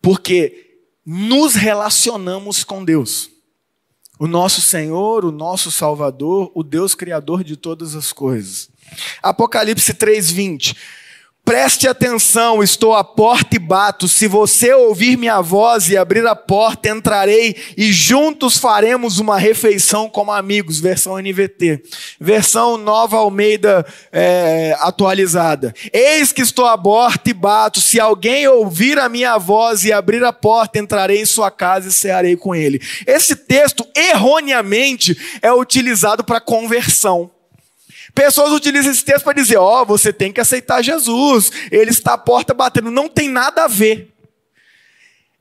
porque 0.00 0.80
nos 1.04 1.54
relacionamos 1.54 2.62
com 2.62 2.84
Deus. 2.84 3.30
O 4.18 4.26
nosso 4.26 4.60
Senhor, 4.60 5.24
o 5.24 5.32
nosso 5.32 5.70
Salvador, 5.70 6.50
o 6.54 6.62
Deus 6.62 6.94
Criador 6.94 7.42
de 7.42 7.56
todas 7.56 7.94
as 7.94 8.12
coisas. 8.12 8.68
Apocalipse 9.22 9.92
3,20. 9.94 10.76
Preste 11.48 11.88
atenção, 11.88 12.62
estou 12.62 12.94
à 12.94 13.02
porta 13.02 13.56
e 13.56 13.58
bato. 13.58 14.06
Se 14.06 14.28
você 14.28 14.74
ouvir 14.74 15.16
minha 15.16 15.40
voz 15.40 15.88
e 15.88 15.96
abrir 15.96 16.26
a 16.26 16.36
porta, 16.36 16.90
entrarei 16.90 17.56
e 17.74 17.90
juntos 17.90 18.58
faremos 18.58 19.18
uma 19.18 19.38
refeição 19.38 20.10
como 20.10 20.30
amigos. 20.30 20.78
Versão 20.78 21.16
NVT. 21.16 21.82
Versão 22.20 22.76
Nova 22.76 23.16
Almeida 23.16 23.86
é, 24.12 24.76
atualizada. 24.78 25.74
Eis 25.90 26.32
que 26.32 26.42
estou 26.42 26.66
à 26.66 26.76
porta 26.76 27.30
e 27.30 27.32
bato. 27.32 27.80
Se 27.80 27.98
alguém 27.98 28.46
ouvir 28.46 28.98
a 28.98 29.08
minha 29.08 29.38
voz 29.38 29.84
e 29.84 29.90
abrir 29.90 30.22
a 30.24 30.34
porta, 30.34 30.78
entrarei 30.78 31.22
em 31.22 31.24
sua 31.24 31.50
casa 31.50 31.88
e 31.88 31.92
cearei 31.92 32.36
com 32.36 32.54
ele. 32.54 32.78
Esse 33.06 33.34
texto, 33.34 33.86
erroneamente, 33.96 35.16
é 35.40 35.50
utilizado 35.50 36.22
para 36.22 36.42
conversão. 36.42 37.30
Pessoas 38.18 38.52
utilizam 38.52 38.90
esse 38.90 39.04
texto 39.04 39.22
para 39.22 39.32
dizer: 39.32 39.58
ó, 39.58 39.82
oh, 39.82 39.86
você 39.86 40.12
tem 40.12 40.32
que 40.32 40.40
aceitar 40.40 40.82
Jesus, 40.82 41.52
ele 41.70 41.92
está 41.92 42.14
à 42.14 42.18
porta 42.18 42.52
batendo. 42.52 42.90
Não 42.90 43.08
tem 43.08 43.28
nada 43.28 43.62
a 43.62 43.68
ver. 43.68 44.12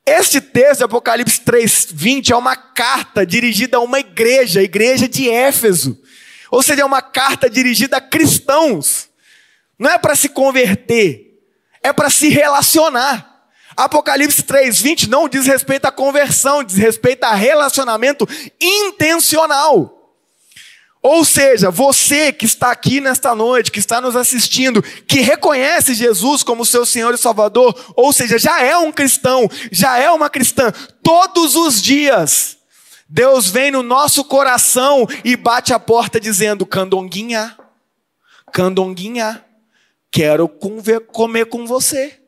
Este 0.06 0.40
texto 0.40 0.84
Apocalipse 0.84 1.42
3, 1.42 1.88
20 1.92 2.34
é 2.34 2.36
uma 2.36 2.56
carta 2.56 3.26
dirigida 3.26 3.78
a 3.78 3.80
uma 3.80 4.00
igreja, 4.00 4.60
a 4.60 4.64
igreja 4.64 5.08
de 5.08 5.28
Éfeso. 5.28 6.00
Ou 6.52 6.62
seja, 6.62 6.84
é 6.84 6.86
uma 6.86 7.02
carta 7.02 7.50
dirigida 7.50 7.98
a 7.98 8.02
cristãos. 8.02 9.10
Não 9.80 9.90
é 9.90 9.98
para 9.98 10.16
se 10.16 10.30
converter, 10.30 11.36
é 11.82 11.92
para 11.92 12.12
se 12.12 12.30
relacionar. 12.30 13.50
Apocalipse 13.76 14.44
3, 14.44 14.80
20 14.80 15.10
não 15.10 15.28
diz 15.28 15.48
respeito 15.48 15.86
à 15.86 15.92
conversão, 15.92 16.64
diz 16.64 16.78
respeito 16.78 17.24
a 17.24 17.34
relacionamento 17.34 18.30
intencional. 18.62 19.97
Ou 21.08 21.24
seja, 21.24 21.72
você 21.72 22.34
que 22.34 22.44
está 22.44 22.70
aqui 22.70 23.00
nesta 23.00 23.34
noite, 23.34 23.72
que 23.72 23.80
está 23.80 24.02
nos 24.02 24.14
assistindo, 24.14 24.82
que 24.82 25.22
reconhece 25.22 25.94
Jesus 25.94 26.44
como 26.44 26.66
seu 26.66 26.86
Senhor 26.86 27.14
e 27.14 27.18
Salvador, 27.18 27.74
ou 27.96 28.12
seja, 28.12 28.38
já 28.38 28.62
é 28.62 28.78
um 28.78 28.92
cristão, 28.92 29.50
já 29.72 29.98
é 29.98 30.12
uma 30.12 30.30
cristã, 30.30 30.70
todos 31.02 31.56
os 31.56 31.82
dias, 31.82 32.58
Deus 33.08 33.50
vem 33.50 33.72
no 33.72 33.82
nosso 33.82 34.22
coração 34.26 35.08
e 35.24 35.38
bate 35.38 35.72
a 35.74 35.80
porta 35.80 36.20
dizendo: 36.20 36.66
Candonguinha, 36.66 37.58
Candonguinha, 38.52 39.46
quero 40.12 40.50
comer 40.50 41.46
com 41.46 41.66
você. 41.66 42.20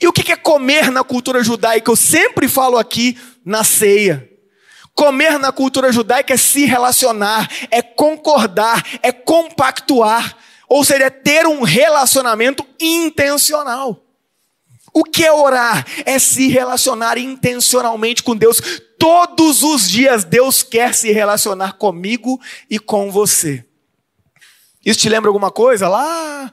E 0.00 0.08
o 0.08 0.12
que 0.14 0.32
é 0.32 0.36
comer 0.36 0.90
na 0.90 1.04
cultura 1.04 1.44
judaica? 1.44 1.90
Eu 1.90 1.96
sempre 1.96 2.48
falo 2.48 2.78
aqui 2.78 3.18
na 3.44 3.62
ceia. 3.62 4.26
Comer 4.96 5.38
na 5.38 5.52
cultura 5.52 5.92
judaica 5.92 6.32
é 6.32 6.38
se 6.38 6.64
relacionar, 6.64 7.48
é 7.70 7.82
concordar, 7.82 8.82
é 9.02 9.12
compactuar, 9.12 10.34
ou 10.66 10.82
seja, 10.82 11.04
é 11.04 11.10
ter 11.10 11.46
um 11.46 11.62
relacionamento 11.62 12.66
intencional. 12.80 14.02
O 14.94 15.04
que 15.04 15.22
é 15.22 15.30
orar? 15.30 15.86
É 16.06 16.18
se 16.18 16.48
relacionar 16.48 17.18
intencionalmente 17.18 18.22
com 18.22 18.34
Deus. 18.34 18.58
Todos 18.98 19.62
os 19.62 19.86
dias 19.86 20.24
Deus 20.24 20.62
quer 20.62 20.94
se 20.94 21.12
relacionar 21.12 21.74
comigo 21.74 22.40
e 22.70 22.78
com 22.78 23.10
você. 23.10 23.62
Isso 24.82 25.00
te 25.00 25.10
lembra 25.10 25.28
alguma 25.28 25.50
coisa? 25.50 25.88
Lá 25.88 26.50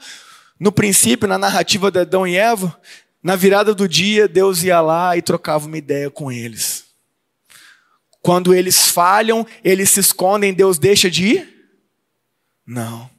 no 0.60 0.74
princípio, 0.74 1.30
na 1.30 1.38
narrativa 1.38 1.90
de 1.90 2.00
Adão 2.00 2.28
e 2.28 2.36
Eva, 2.36 2.78
na 3.24 3.38
virada 3.38 3.74
do 3.74 3.88
dia, 3.88 4.28
Deus 4.28 4.64
ia 4.64 4.82
lá 4.82 5.16
e 5.16 5.22
trocava 5.22 5.66
uma 5.66 5.78
ideia 5.78 6.10
com 6.10 6.30
eles. 6.30 6.73
Quando 8.24 8.56
eles 8.56 8.88
falham, 8.88 9.46
eles 9.62 9.90
se 9.90 10.00
escondem, 10.00 10.54
Deus 10.54 10.80
deixa 10.80 11.12
de 11.12 11.26
ir? 11.26 11.68
Não. 12.66 13.12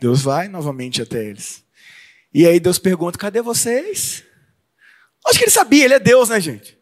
Deus 0.00 0.20
vai 0.20 0.48
novamente 0.48 1.00
até 1.00 1.24
eles. 1.24 1.62
E 2.34 2.44
aí 2.44 2.58
Deus 2.58 2.76
pergunta: 2.76 3.16
cadê 3.16 3.40
vocês? 3.40 4.24
Acho 5.24 5.38
que 5.38 5.44
ele 5.44 5.52
sabia, 5.52 5.84
ele 5.84 5.94
é 5.94 6.00
Deus, 6.00 6.28
né, 6.28 6.40
gente? 6.40 6.76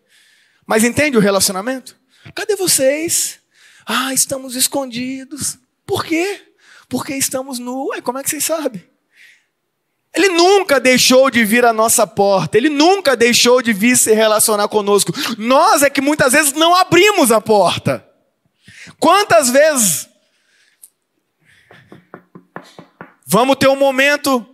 Mas 0.66 0.84
entende 0.84 1.18
o 1.18 1.20
relacionamento? 1.20 1.96
Cadê 2.34 2.56
vocês? 2.56 3.38
Ah, 3.84 4.14
estamos 4.14 4.56
escondidos. 4.56 5.58
Por 5.84 6.04
quê? 6.04 6.40
Porque 6.88 7.14
estamos 7.14 7.58
nu. 7.58 7.88
Ué, 7.88 8.00
como 8.00 8.18
é 8.18 8.22
que 8.22 8.30
vocês 8.30 8.44
sabem? 8.44 8.82
Ele 10.18 10.30
nunca 10.30 10.80
deixou 10.80 11.30
de 11.30 11.44
vir 11.44 11.64
à 11.64 11.72
nossa 11.72 12.04
porta, 12.04 12.58
ele 12.58 12.68
nunca 12.68 13.14
deixou 13.14 13.62
de 13.62 13.72
vir 13.72 13.96
se 13.96 14.12
relacionar 14.12 14.66
conosco. 14.66 15.12
Nós 15.38 15.80
é 15.80 15.88
que 15.88 16.00
muitas 16.00 16.32
vezes 16.32 16.52
não 16.54 16.74
abrimos 16.74 17.30
a 17.30 17.40
porta. 17.40 18.04
Quantas 18.98 19.48
vezes 19.48 20.08
vamos 23.24 23.54
ter 23.58 23.68
um 23.68 23.76
momento 23.76 24.44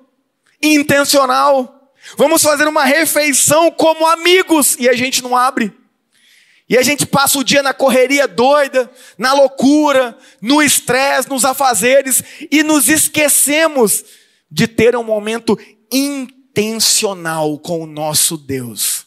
intencional, 0.60 1.90
vamos 2.18 2.42
fazer 2.42 2.68
uma 2.68 2.84
refeição 2.84 3.70
como 3.70 4.06
amigos 4.06 4.76
e 4.78 4.86
a 4.86 4.92
gente 4.92 5.22
não 5.22 5.34
abre. 5.34 5.72
E 6.68 6.76
a 6.76 6.82
gente 6.82 7.06
passa 7.06 7.38
o 7.38 7.44
dia 7.44 7.62
na 7.62 7.72
correria 7.72 8.28
doida, 8.28 8.90
na 9.16 9.32
loucura, 9.32 10.14
no 10.42 10.62
estresse, 10.62 11.30
nos 11.30 11.42
afazeres 11.42 12.22
e 12.50 12.62
nos 12.62 12.90
esquecemos 12.90 14.04
de 14.54 14.68
ter 14.68 14.94
um 14.94 15.02
momento 15.02 15.58
intencional 15.90 17.58
com 17.58 17.82
o 17.82 17.86
nosso 17.86 18.36
Deus. 18.36 19.04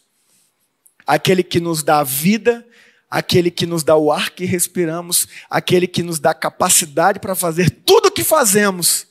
Aquele 1.06 1.42
que 1.42 1.62
nos 1.62 1.82
dá 1.82 2.00
a 2.00 2.04
vida, 2.04 2.68
aquele 3.10 3.50
que 3.50 3.66
nos 3.66 3.82
dá 3.82 3.96
o 3.96 4.12
ar 4.12 4.32
que 4.32 4.44
respiramos, 4.44 5.26
aquele 5.50 5.88
que 5.88 6.04
nos 6.04 6.20
dá 6.20 6.34
capacidade 6.34 7.22
para 7.22 7.34
fazer 7.34 7.70
tudo 7.70 8.08
o 8.08 8.12
que 8.12 8.26
fazemos. 8.26 9.08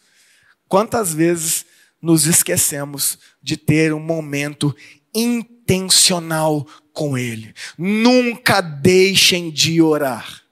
Quantas 0.69 1.15
vezes 1.15 1.65
nos 2.03 2.27
esquecemos 2.27 3.19
de 3.43 3.57
ter 3.57 3.95
um 3.95 4.01
momento 4.01 4.77
intencional 5.15 6.67
com 6.93 7.17
Ele? 7.17 7.55
Nunca 7.79 8.61
deixem 8.61 9.51
de 9.51 9.81
orar. 9.81 10.43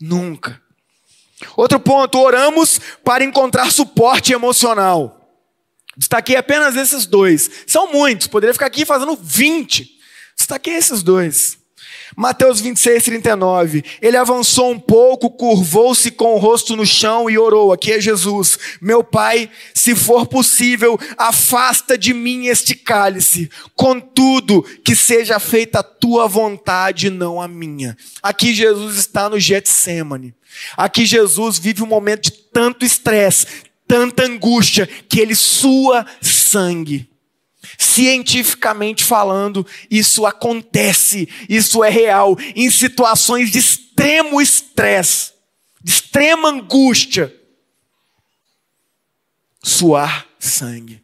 Nunca. 0.00 0.60
Outro 1.56 1.78
ponto, 1.78 2.18
oramos 2.18 2.80
para 3.04 3.24
encontrar 3.24 3.70
suporte 3.70 4.32
emocional. 4.32 5.12
Destaquei 5.96 6.36
apenas 6.36 6.76
esses 6.76 7.06
dois. 7.06 7.50
São 7.66 7.92
muitos, 7.92 8.26
poderia 8.26 8.52
ficar 8.52 8.66
aqui 8.66 8.84
fazendo 8.84 9.16
20. 9.20 9.98
Destaquei 10.36 10.74
esses 10.74 11.02
dois. 11.02 11.58
Mateus 12.16 12.62
26, 12.62 13.04
39. 13.04 13.84
Ele 14.00 14.16
avançou 14.16 14.70
um 14.70 14.78
pouco, 14.78 15.28
curvou-se 15.28 16.10
com 16.10 16.34
o 16.34 16.38
rosto 16.38 16.74
no 16.74 16.86
chão 16.86 17.28
e 17.28 17.36
orou. 17.36 17.74
Aqui 17.74 17.92
é 17.92 18.00
Jesus. 18.00 18.58
Meu 18.80 19.04
Pai, 19.04 19.50
se 19.74 19.94
for 19.94 20.26
possível, 20.26 20.98
afasta 21.18 21.98
de 21.98 22.14
mim 22.14 22.46
este 22.46 22.74
cálice. 22.74 23.50
Contudo, 23.74 24.62
que 24.82 24.96
seja 24.96 25.38
feita 25.38 25.80
a 25.80 25.82
tua 25.82 26.26
vontade, 26.26 27.10
não 27.10 27.38
a 27.38 27.46
minha. 27.46 27.94
Aqui 28.22 28.54
Jesus 28.54 28.96
está 28.96 29.28
no 29.28 29.38
Getsemane. 29.38 30.34
Aqui 30.74 31.04
Jesus 31.04 31.58
vive 31.58 31.82
um 31.82 31.86
momento 31.86 32.22
de 32.22 32.32
tanto 32.32 32.86
estresse, 32.86 33.46
tanta 33.86 34.24
angústia, 34.24 34.86
que 34.86 35.20
ele 35.20 35.34
sua 35.34 36.06
sangue. 36.22 37.10
Cientificamente 37.78 39.04
falando, 39.04 39.66
isso 39.90 40.24
acontece, 40.26 41.28
isso 41.48 41.84
é 41.84 41.90
real, 41.90 42.36
em 42.54 42.70
situações 42.70 43.50
de 43.50 43.58
extremo 43.58 44.40
estresse, 44.40 45.32
de 45.82 45.92
extrema 45.92 46.48
angústia. 46.48 47.34
Suar 49.62 50.26
sangue. 50.38 51.02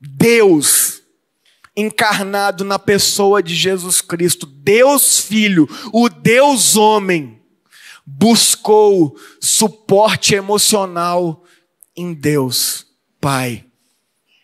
Deus 0.00 1.02
encarnado 1.76 2.64
na 2.64 2.78
pessoa 2.78 3.42
de 3.42 3.54
Jesus 3.54 4.00
Cristo, 4.00 4.44
Deus 4.44 5.20
Filho, 5.20 5.68
o 5.92 6.08
Deus 6.08 6.76
homem, 6.76 7.40
buscou 8.04 9.16
suporte 9.40 10.34
emocional 10.34 11.44
em 11.96 12.12
Deus 12.12 12.86
Pai 13.20 13.69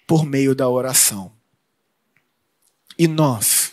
por 0.07 0.25
meio 0.25 0.55
da 0.55 0.69
oração. 0.69 1.33
E 2.99 3.09
nós? 3.09 3.73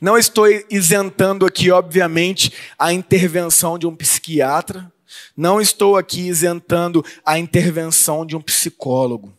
Não 0.00 0.16
estou 0.16 0.46
isentando 0.70 1.44
aqui, 1.44 1.70
obviamente, 1.70 2.52
a 2.78 2.92
intervenção 2.92 3.78
de 3.78 3.86
um 3.86 3.94
psiquiatra, 3.94 4.90
não 5.36 5.60
estou 5.60 5.96
aqui 5.96 6.28
isentando 6.28 7.04
a 7.24 7.38
intervenção 7.38 8.24
de 8.24 8.36
um 8.36 8.40
psicólogo, 8.40 9.36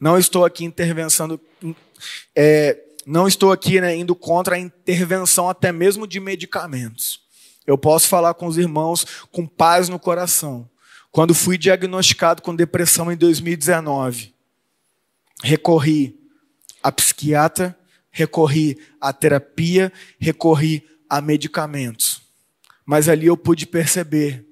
não 0.00 0.18
estou 0.18 0.44
aqui 0.44 0.64
intervenção, 0.64 1.38
é, 2.34 2.78
não 3.06 3.26
estou 3.26 3.52
aqui 3.52 3.80
né, 3.80 3.96
indo 3.96 4.14
contra 4.14 4.56
a 4.56 4.58
intervenção 4.58 5.48
até 5.48 5.72
mesmo 5.72 6.06
de 6.06 6.20
medicamentos. 6.20 7.20
Eu 7.66 7.76
posso 7.76 8.08
falar 8.08 8.34
com 8.34 8.46
os 8.46 8.58
irmãos 8.58 9.04
com 9.32 9.46
paz 9.46 9.88
no 9.88 9.98
coração 9.98 10.68
quando 11.16 11.34
fui 11.34 11.56
diagnosticado 11.56 12.42
com 12.42 12.54
depressão 12.54 13.10
em 13.10 13.16
2019, 13.16 14.34
recorri 15.42 16.14
a 16.82 16.92
psiquiatra, 16.92 17.74
recorri 18.10 18.78
à 19.00 19.14
terapia, 19.14 19.90
recorri 20.20 20.86
a 21.08 21.22
medicamentos. 21.22 22.20
Mas 22.84 23.08
ali 23.08 23.28
eu 23.28 23.34
pude 23.34 23.66
perceber 23.66 24.46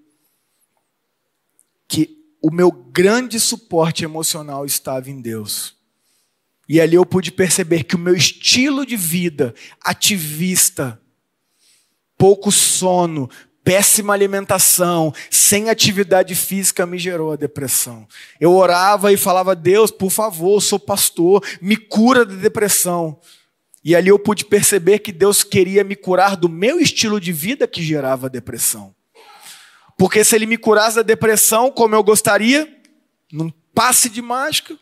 que 1.87 2.16
o 2.40 2.50
meu 2.50 2.73
grande 2.73 3.38
suporte 3.38 4.02
emocional 4.02 4.64
estava 4.64 5.11
em 5.11 5.21
Deus. 5.21 5.76
E 6.66 6.80
ali 6.80 6.94
eu 6.97 7.04
pude 7.04 7.30
perceber 7.30 7.85
que 7.85 7.94
o 7.94 7.99
meu 7.99 8.16
estilo 8.16 8.87
de 8.87 8.97
vida 8.97 9.54
ativista, 9.83 10.99
pouco 12.16 12.50
sono, 12.50 13.28
péssima 13.64 14.12
alimentação, 14.12 15.12
sem 15.30 15.71
atividade 15.71 16.35
física 16.35 16.85
me 16.85 16.99
gerou 16.99 17.33
a 17.33 17.37
depressão. 17.37 18.06
Eu 18.38 18.52
orava 18.54 19.12
e 19.12 19.16
falava: 19.16 19.56
Deus, 19.56 19.90
por 19.90 20.11
favor, 20.11 20.61
sou 20.61 20.78
pastor, 20.78 21.42
me 21.61 21.76
cura 21.76 22.25
da 22.25 22.35
depressão. 22.35 23.18
E 23.83 23.97
ali 23.97 24.09
eu 24.09 24.18
pude 24.18 24.44
perceber 24.44 25.00
que 25.00 25.12
Deus 25.12 25.42
queria 25.42 25.83
me 25.83 25.97
curar 25.97 26.37
do 26.37 26.49
meu 26.49 26.78
estilo 26.78 27.21
de 27.21 27.33
vida 27.33 27.66
que 27.66 27.83
gerava 27.83 28.30
depressão. 28.30 28.94
Porque 29.97 30.25
se 30.25 30.35
Ele 30.35 30.47
me 30.47 30.56
curasse 30.56 30.97
da 30.97 31.02
depressão 31.02 31.71
como 31.71 31.94
eu 31.94 32.02
gostaria, 32.02 32.68
num 33.33 33.50
passe 33.75 34.09
de 34.09 34.23
mágica, 34.23 34.78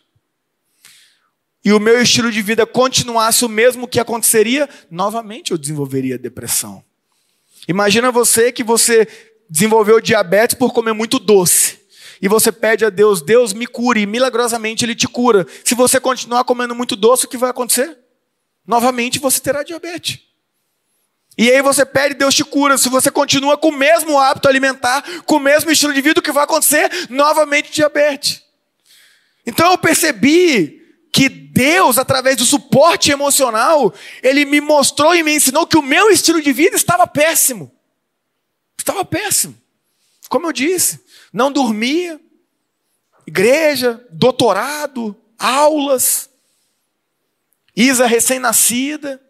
e 1.64 1.72
o 1.72 1.78
meu 1.78 2.00
estilo 2.02 2.30
de 2.30 2.42
vida 2.42 2.66
continuasse 2.66 3.44
o 3.44 3.48
mesmo, 3.48 3.84
o 3.84 3.88
que 3.88 4.00
aconteceria? 4.00 4.68
Novamente 4.90 5.52
eu 5.52 5.58
desenvolveria 5.58 6.18
depressão. 6.18 6.84
Imagina 7.68 8.10
você 8.10 8.50
que 8.50 8.64
você 8.64 9.06
desenvolveu 9.48 10.00
diabetes 10.00 10.56
por 10.56 10.72
comer 10.72 10.92
muito 10.92 11.18
doce. 11.18 11.80
E 12.20 12.28
você 12.28 12.52
pede 12.52 12.84
a 12.84 12.90
Deus, 12.90 13.20
Deus 13.20 13.52
me 13.52 13.66
cure, 13.66 14.00
e 14.00 14.06
milagrosamente 14.06 14.84
Ele 14.84 14.94
te 14.94 15.08
cura. 15.08 15.46
Se 15.64 15.74
você 15.74 15.98
continuar 15.98 16.44
comendo 16.44 16.74
muito 16.74 16.94
doce, 16.94 17.26
o 17.26 17.28
que 17.28 17.36
vai 17.36 17.50
acontecer? 17.50 17.98
Novamente 18.66 19.18
você 19.18 19.40
terá 19.40 19.62
diabetes. 19.62 20.20
E 21.36 21.50
aí 21.50 21.62
você 21.62 21.84
pede, 21.84 22.14
Deus 22.14 22.34
te 22.34 22.44
cura. 22.44 22.76
Se 22.76 22.88
você 22.88 23.10
continua 23.10 23.56
com 23.56 23.68
o 23.68 23.76
mesmo 23.76 24.18
hábito 24.18 24.48
alimentar, 24.48 25.02
com 25.24 25.36
o 25.36 25.40
mesmo 25.40 25.70
estilo 25.70 25.92
de 25.92 26.00
vida, 26.00 26.20
o 26.20 26.22
que 26.22 26.30
vai 26.30 26.44
acontecer? 26.44 26.90
Novamente 27.08 27.72
diabetes. 27.72 28.42
Então 29.46 29.72
eu 29.72 29.78
percebi 29.78 30.81
que 31.12 31.28
Deus, 31.28 31.98
através 31.98 32.36
do 32.38 32.46
suporte 32.46 33.10
emocional, 33.10 33.92
Ele 34.22 34.46
me 34.46 34.60
mostrou 34.60 35.14
e 35.14 35.22
me 35.22 35.36
ensinou 35.36 35.66
que 35.66 35.76
o 35.76 35.82
meu 35.82 36.10
estilo 36.10 36.40
de 36.40 36.52
vida 36.52 36.74
estava 36.74 37.06
péssimo. 37.06 37.70
Estava 38.78 39.04
péssimo. 39.04 39.54
Como 40.30 40.46
eu 40.46 40.52
disse, 40.52 41.04
não 41.30 41.52
dormia, 41.52 42.18
igreja, 43.26 44.04
doutorado, 44.10 45.14
aulas, 45.38 46.30
Isa 47.76 48.06
recém-nascida, 48.06 49.20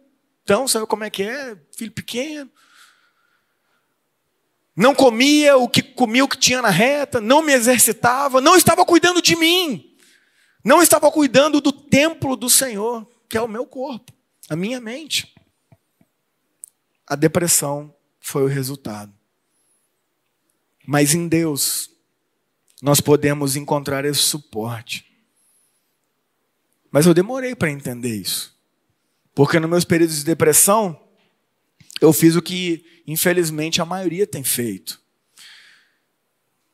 então 0.43 0.67
sabe 0.67 0.85
como 0.85 1.03
é 1.03 1.09
que 1.09 1.23
é? 1.23 1.57
Filho 1.77 1.91
pequeno. 1.91 2.49
Não 4.75 4.95
comia 4.95 5.55
o 5.57 5.69
que 5.69 5.81
comia 5.81 6.25
o 6.25 6.27
que 6.27 6.37
tinha 6.37 6.61
na 6.61 6.69
reta, 6.69 7.21
não 7.21 7.41
me 7.41 7.53
exercitava, 7.53 8.41
não 8.41 8.55
estava 8.55 8.85
cuidando 8.85 9.21
de 9.21 9.35
mim. 9.35 9.92
Não 10.63 10.81
estava 10.81 11.11
cuidando 11.11 11.59
do 11.59 11.71
templo 11.71 12.35
do 12.35 12.49
Senhor, 12.49 13.05
que 13.27 13.37
é 13.37 13.41
o 13.41 13.47
meu 13.47 13.65
corpo, 13.65 14.13
a 14.49 14.55
minha 14.55 14.79
mente. 14.79 15.33
A 17.05 17.15
depressão 17.15 17.93
foi 18.19 18.43
o 18.43 18.47
resultado. 18.47 19.13
Mas 20.85 21.13
em 21.13 21.27
Deus, 21.27 21.89
nós 22.81 23.01
podemos 23.01 23.55
encontrar 23.55 24.05
esse 24.05 24.19
suporte. 24.19 25.05
Mas 26.91 27.05
eu 27.05 27.13
demorei 27.13 27.55
para 27.55 27.71
entender 27.71 28.15
isso. 28.15 28.55
Porque 29.33 29.59
nos 29.59 29.69
meus 29.69 29.83
períodos 29.83 30.17
de 30.17 30.23
depressão, 30.23 31.01
eu 31.99 32.13
fiz 32.13 32.35
o 32.35 32.41
que, 32.41 33.03
infelizmente, 33.07 33.81
a 33.81 33.85
maioria 33.85 34.27
tem 34.27 34.43
feito. 34.43 35.01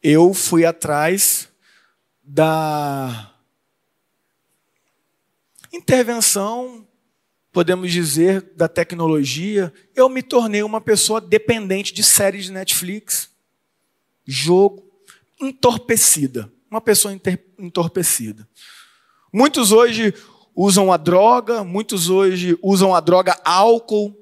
Eu 0.03 0.33
fui 0.33 0.65
atrás 0.65 1.47
da 2.23 3.33
intervenção, 5.71 6.87
podemos 7.51 7.91
dizer, 7.91 8.53
da 8.55 8.67
tecnologia, 8.67 9.73
eu 9.95 10.09
me 10.09 10.21
tornei 10.21 10.63
uma 10.63 10.81
pessoa 10.81 11.19
dependente 11.19 11.93
de 11.93 12.03
séries 12.03 12.45
de 12.45 12.51
Netflix, 12.51 13.29
jogo, 14.25 14.83
entorpecida. 15.39 16.51
Uma 16.69 16.81
pessoa 16.81 17.19
entorpecida. 17.57 18.47
Muitos 19.33 19.71
hoje 19.71 20.13
usam 20.55 20.91
a 20.91 20.97
droga, 20.97 21.63
muitos 21.63 22.09
hoje 22.09 22.57
usam 22.61 22.93
a 22.93 22.99
droga 22.99 23.39
álcool, 23.43 24.15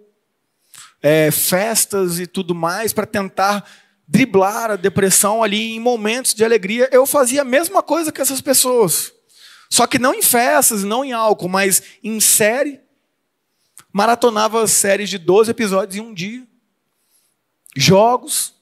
é, 1.02 1.30
festas 1.32 2.20
e 2.20 2.28
tudo 2.28 2.56
mais 2.56 2.94
para 2.94 3.06
tentar 3.06 3.70
driblar 4.08 4.72
a 4.72 4.76
depressão 4.76 5.44
ali 5.44 5.76
em 5.76 5.80
momentos 5.80 6.34
de 6.34 6.44
alegria. 6.44 6.88
Eu 6.92 7.06
fazia 7.06 7.42
a 7.42 7.46
mesma 7.46 7.84
coisa 7.84 8.12
que 8.12 8.22
essas 8.22 8.42
pessoas. 8.42 9.14
Só 9.70 9.86
que 9.86 10.00
não 10.00 10.14
em 10.14 10.22
festas, 10.22 10.84
não 10.84 11.04
em 11.04 11.12
álcool, 11.12 11.50
mas 11.50 11.82
em 12.04 12.20
série. 12.20 12.80
Maratonava 13.92 14.66
séries 14.68 15.10
de 15.10 15.18
12 15.18 15.52
episódios 15.52 15.96
em 15.96 16.02
um 16.02 16.14
dia. 16.14 16.46
Jogos. 17.76 18.56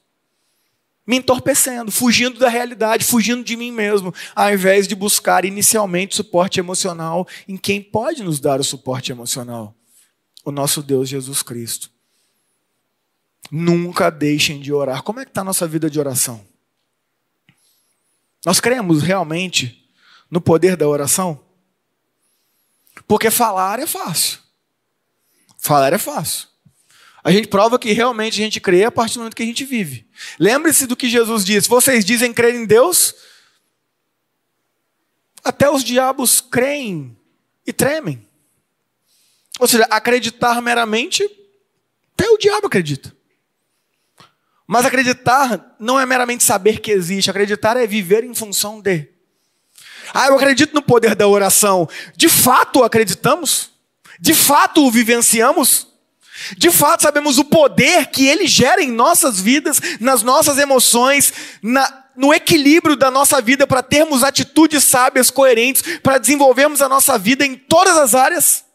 Me 1.06 1.18
entorpecendo, 1.18 1.92
fugindo 1.92 2.36
da 2.36 2.48
realidade, 2.48 3.04
fugindo 3.04 3.44
de 3.44 3.56
mim 3.56 3.70
mesmo, 3.70 4.12
ao 4.34 4.52
invés 4.52 4.88
de 4.88 4.96
buscar 4.96 5.44
inicialmente 5.44 6.16
suporte 6.16 6.58
emocional 6.58 7.28
em 7.46 7.56
quem 7.56 7.80
pode 7.80 8.24
nos 8.24 8.40
dar 8.40 8.58
o 8.58 8.64
suporte 8.64 9.12
emocional: 9.12 9.72
o 10.44 10.50
nosso 10.50 10.82
Deus 10.82 11.08
Jesus 11.08 11.42
Cristo. 11.42 11.90
Nunca 13.52 14.10
deixem 14.10 14.60
de 14.60 14.72
orar. 14.72 15.04
Como 15.04 15.20
é 15.20 15.24
que 15.24 15.30
está 15.30 15.42
a 15.42 15.44
nossa 15.44 15.68
vida 15.68 15.88
de 15.88 16.00
oração? 16.00 16.44
Nós 18.44 18.58
cremos 18.58 19.02
realmente 19.02 19.85
no 20.30 20.40
poder 20.40 20.76
da 20.76 20.88
oração? 20.88 21.44
Porque 23.06 23.30
falar 23.30 23.78
é 23.78 23.86
fácil. 23.86 24.40
Falar 25.58 25.92
é 25.92 25.98
fácil. 25.98 26.48
A 27.22 27.32
gente 27.32 27.48
prova 27.48 27.78
que 27.78 27.92
realmente 27.92 28.40
a 28.40 28.44
gente 28.44 28.60
crê 28.60 28.84
a 28.84 28.90
partir 28.90 29.14
do 29.14 29.18
momento 29.18 29.34
que 29.34 29.42
a 29.42 29.46
gente 29.46 29.64
vive. 29.64 30.08
Lembre-se 30.38 30.86
do 30.86 30.96
que 30.96 31.08
Jesus 31.08 31.44
disse: 31.44 31.68
vocês 31.68 32.04
dizem 32.04 32.32
crer 32.32 32.54
em 32.54 32.64
Deus, 32.64 33.14
até 35.42 35.68
os 35.68 35.82
diabos 35.82 36.40
creem 36.40 37.16
e 37.66 37.72
tremem. 37.72 38.24
Ou 39.58 39.66
seja, 39.66 39.84
acreditar 39.90 40.60
meramente, 40.62 41.24
até 42.14 42.28
o 42.28 42.38
diabo 42.38 42.68
acredita. 42.68 43.14
Mas 44.66 44.84
acreditar 44.84 45.76
não 45.78 45.98
é 45.98 46.04
meramente 46.04 46.44
saber 46.44 46.80
que 46.80 46.90
existe, 46.90 47.30
acreditar 47.30 47.76
é 47.76 47.86
viver 47.86 48.24
em 48.24 48.34
função 48.34 48.80
de. 48.80 49.15
Ah, 50.12 50.28
eu 50.28 50.36
acredito 50.36 50.74
no 50.74 50.82
poder 50.82 51.14
da 51.14 51.26
oração. 51.26 51.88
De 52.16 52.28
fato 52.28 52.82
acreditamos? 52.82 53.70
De 54.20 54.34
fato 54.34 54.86
o 54.86 54.90
vivenciamos? 54.90 55.88
De 56.56 56.70
fato 56.70 57.02
sabemos 57.02 57.38
o 57.38 57.44
poder 57.44 58.06
que 58.06 58.26
ele 58.26 58.46
gera 58.46 58.82
em 58.82 58.90
nossas 58.90 59.40
vidas, 59.40 59.80
nas 60.00 60.22
nossas 60.22 60.58
emoções, 60.58 61.32
na, 61.62 62.04
no 62.14 62.32
equilíbrio 62.32 62.94
da 62.94 63.10
nossa 63.10 63.40
vida 63.40 63.66
para 63.66 63.82
termos 63.82 64.22
atitudes 64.22 64.84
sábias, 64.84 65.30
coerentes, 65.30 65.82
para 66.02 66.18
desenvolvermos 66.18 66.82
a 66.82 66.88
nossa 66.88 67.18
vida 67.18 67.44
em 67.44 67.56
todas 67.56 67.96
as 67.96 68.14
áreas? 68.14 68.65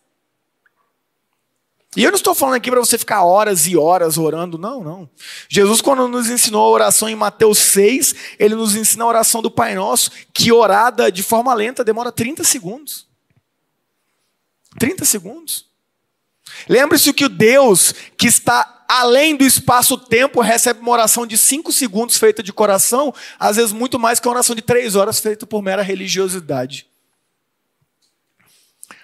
E 1.95 2.03
eu 2.03 2.09
não 2.09 2.15
estou 2.15 2.33
falando 2.33 2.55
aqui 2.55 2.71
para 2.71 2.79
você 2.79 2.97
ficar 2.97 3.23
horas 3.23 3.67
e 3.67 3.75
horas 3.75 4.17
orando, 4.17 4.57
não, 4.57 4.81
não. 4.81 5.09
Jesus, 5.49 5.81
quando 5.81 6.07
nos 6.07 6.29
ensinou 6.29 6.61
a 6.61 6.69
oração 6.69 7.09
em 7.09 7.15
Mateus 7.15 7.57
6, 7.57 8.15
ele 8.39 8.55
nos 8.55 8.75
ensina 8.75 9.03
a 9.03 9.07
oração 9.07 9.41
do 9.41 9.51
Pai 9.51 9.75
Nosso, 9.75 10.09
que 10.33 10.53
orada 10.53 11.11
de 11.11 11.21
forma 11.21 11.53
lenta 11.53 11.83
demora 11.83 12.09
30 12.09 12.45
segundos. 12.45 13.07
30 14.79 15.03
segundos. 15.03 15.65
Lembre-se 16.67 17.11
que 17.11 17.25
o 17.25 17.29
Deus 17.29 17.93
que 18.15 18.27
está 18.27 18.85
além 18.87 19.35
do 19.35 19.45
espaço-tempo 19.45 20.41
recebe 20.41 20.79
uma 20.79 20.91
oração 20.91 21.25
de 21.25 21.37
5 21.37 21.71
segundos 21.73 22.17
feita 22.17 22.43
de 22.43 22.53
coração, 22.53 23.13
às 23.39 23.57
vezes 23.57 23.71
muito 23.71 23.97
mais 23.97 24.19
que 24.19 24.27
uma 24.27 24.35
oração 24.35 24.55
de 24.55 24.61
3 24.61 24.95
horas 24.95 25.19
feita 25.19 25.45
por 25.45 25.61
mera 25.61 25.81
religiosidade. 25.81 26.90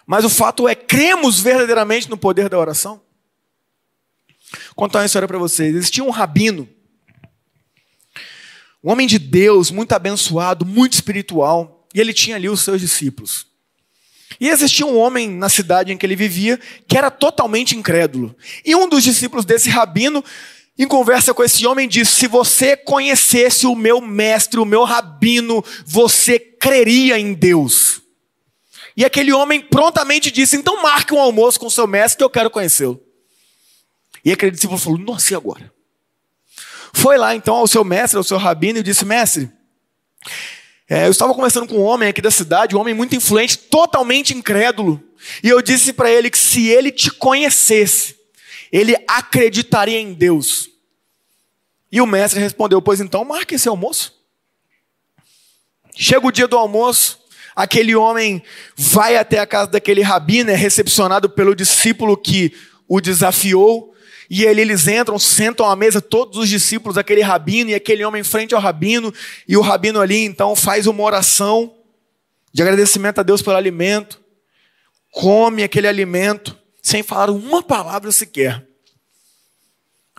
Mas 0.08 0.24
o 0.24 0.30
fato 0.30 0.70
é, 0.70 0.74
cremos 0.74 1.42
verdadeiramente 1.42 2.10
no 2.10 2.18
poder 2.18 2.48
da 2.48 2.58
oração? 2.58 3.02
Contar 4.74 5.00
uma 5.00 5.06
história 5.06 5.28
para 5.28 5.38
vocês. 5.38 5.76
Existia 5.76 6.02
um 6.02 6.10
rabino, 6.10 6.68
um 8.82 8.90
homem 8.90 9.06
de 9.06 9.20
Deus, 9.20 9.70
muito 9.70 9.92
abençoado, 9.92 10.66
muito 10.66 10.94
espiritual, 10.94 11.86
e 11.94 12.00
ele 12.00 12.14
tinha 12.14 12.38
ali 12.38 12.48
os 12.48 12.62
seus 12.62 12.80
discípulos. 12.80 13.48
E 14.40 14.48
existia 14.48 14.86
um 14.86 14.98
homem 14.98 15.30
na 15.30 15.50
cidade 15.50 15.92
em 15.92 15.98
que 15.98 16.06
ele 16.06 16.16
vivia 16.16 16.58
que 16.88 16.98
era 16.98 17.12
totalmente 17.12 17.76
incrédulo. 17.76 18.34
E 18.64 18.76
um 18.76 18.88
dos 18.88 19.04
discípulos 19.04 19.44
desse 19.44 19.70
rabino, 19.70 20.24
em 20.78 20.88
conversa 20.88 21.34
com 21.34 21.44
esse 21.44 21.66
homem, 21.66 21.88
disse: 21.88 22.12
Se 22.12 22.28
você 22.28 22.78
conhecesse 22.78 23.66
o 23.66 23.76
meu 23.76 24.00
mestre, 24.00 24.60
o 24.60 24.66
meu 24.66 24.84
rabino, 24.84 25.64
você 25.86 26.40
creria 26.40 27.20
em 27.20 27.34
Deus. 27.34 28.07
E 28.98 29.06
aquele 29.06 29.32
homem 29.32 29.62
prontamente 29.62 30.32
disse: 30.32 30.58
Então 30.58 30.82
marque 30.82 31.14
um 31.14 31.20
almoço 31.20 31.60
com 31.60 31.68
o 31.68 31.72
seu 31.72 31.86
mestre 31.86 32.18
que 32.18 32.24
eu 32.24 32.30
quero 32.32 32.50
conhecê-lo. 32.50 33.00
E 34.26 34.32
aquele 34.32 34.52
discípulo 34.52 34.80
falou: 34.80 34.98
Nossa, 34.98 35.32
e 35.32 35.36
agora? 35.36 35.72
Foi 36.92 37.16
lá 37.16 37.36
então 37.36 37.54
ao 37.54 37.68
seu 37.68 37.84
mestre, 37.84 38.18
ao 38.18 38.24
seu 38.24 38.38
rabino, 38.40 38.80
e 38.80 38.84
disse: 38.84 39.06
Mestre, 39.06 39.52
é, 40.90 41.06
eu 41.06 41.12
estava 41.12 41.32
conversando 41.36 41.68
com 41.68 41.76
um 41.76 41.84
homem 41.84 42.10
aqui 42.10 42.22
da 42.22 42.32
cidade, 42.32 42.76
um 42.76 42.80
homem 42.80 42.96
muito 42.96 43.16
influente, 43.16 43.56
totalmente 43.56 44.34
incrédulo. 44.34 45.04
E 45.44 45.50
eu 45.50 45.62
disse 45.62 45.94
para 45.94 46.10
ele 46.10 46.32
que 46.32 46.40
se 46.40 46.68
ele 46.68 46.92
te 46.92 47.12
conhecesse, 47.12 48.16
ele 48.72 48.96
acreditaria 49.08 50.00
em 50.00 50.12
Deus. 50.12 50.72
E 51.92 52.02
o 52.02 52.08
mestre 52.08 52.40
respondeu: 52.40 52.82
Pois 52.82 53.00
então, 53.00 53.24
marque 53.24 53.54
esse 53.54 53.70
almoço. 53.70 54.18
Chega 55.96 56.26
o 56.26 56.32
dia 56.32 56.48
do 56.48 56.58
almoço, 56.58 57.27
Aquele 57.58 57.96
homem 57.96 58.44
vai 58.76 59.18
até 59.18 59.40
a 59.40 59.48
casa 59.48 59.72
daquele 59.72 60.04
rabino, 60.04 60.52
é 60.52 60.56
recepcionado 60.56 61.28
pelo 61.28 61.56
discípulo 61.56 62.16
que 62.16 62.54
o 62.88 63.02
desafiou. 63.02 63.96
E 64.30 64.44
ele, 64.44 64.62
eles 64.62 64.88
entram, 64.88 65.18
sentam 65.18 65.68
à 65.68 65.76
mesa, 65.76 66.00
todos 66.00 66.38
os 66.38 66.48
discípulos, 66.48 67.00
aquele 67.00 67.22
rabino 67.22 67.72
e 67.72 67.74
aquele 67.74 68.06
homem 68.06 68.22
em 68.22 68.24
frente 68.24 68.54
ao 68.54 68.62
rabino. 68.62 69.12
E 69.48 69.58
o 69.58 69.62
rabino 69.62 70.00
ali, 70.00 70.24
então, 70.24 70.56
faz 70.56 70.86
uma 70.86 71.02
oração 71.02 71.74
de 72.54 72.62
agradecimento 72.62 73.22
a 73.22 73.24
Deus 73.24 73.42
pelo 73.42 73.58
alimento. 73.58 74.22
Come 75.12 75.64
aquele 75.64 75.88
alimento, 75.88 76.56
sem 76.80 77.02
falar 77.02 77.32
uma 77.32 77.64
palavra 77.64 78.12
sequer. 78.12 78.64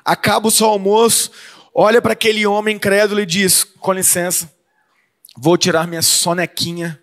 Acaba 0.05 0.49
o 0.49 0.51
seu 0.51 0.67
almoço, 0.67 1.31
olha 1.73 2.03
para 2.03 2.15
aquele 2.15 2.45
homem 2.49 2.75
incrédulo 2.75 3.21
e 3.21 3.27
diz: 3.27 3.63
Com 3.63 3.93
licença, 3.93 4.53
vou 5.37 5.57
tirar 5.57 5.87
minha 5.87 6.03
sonequinha 6.03 7.01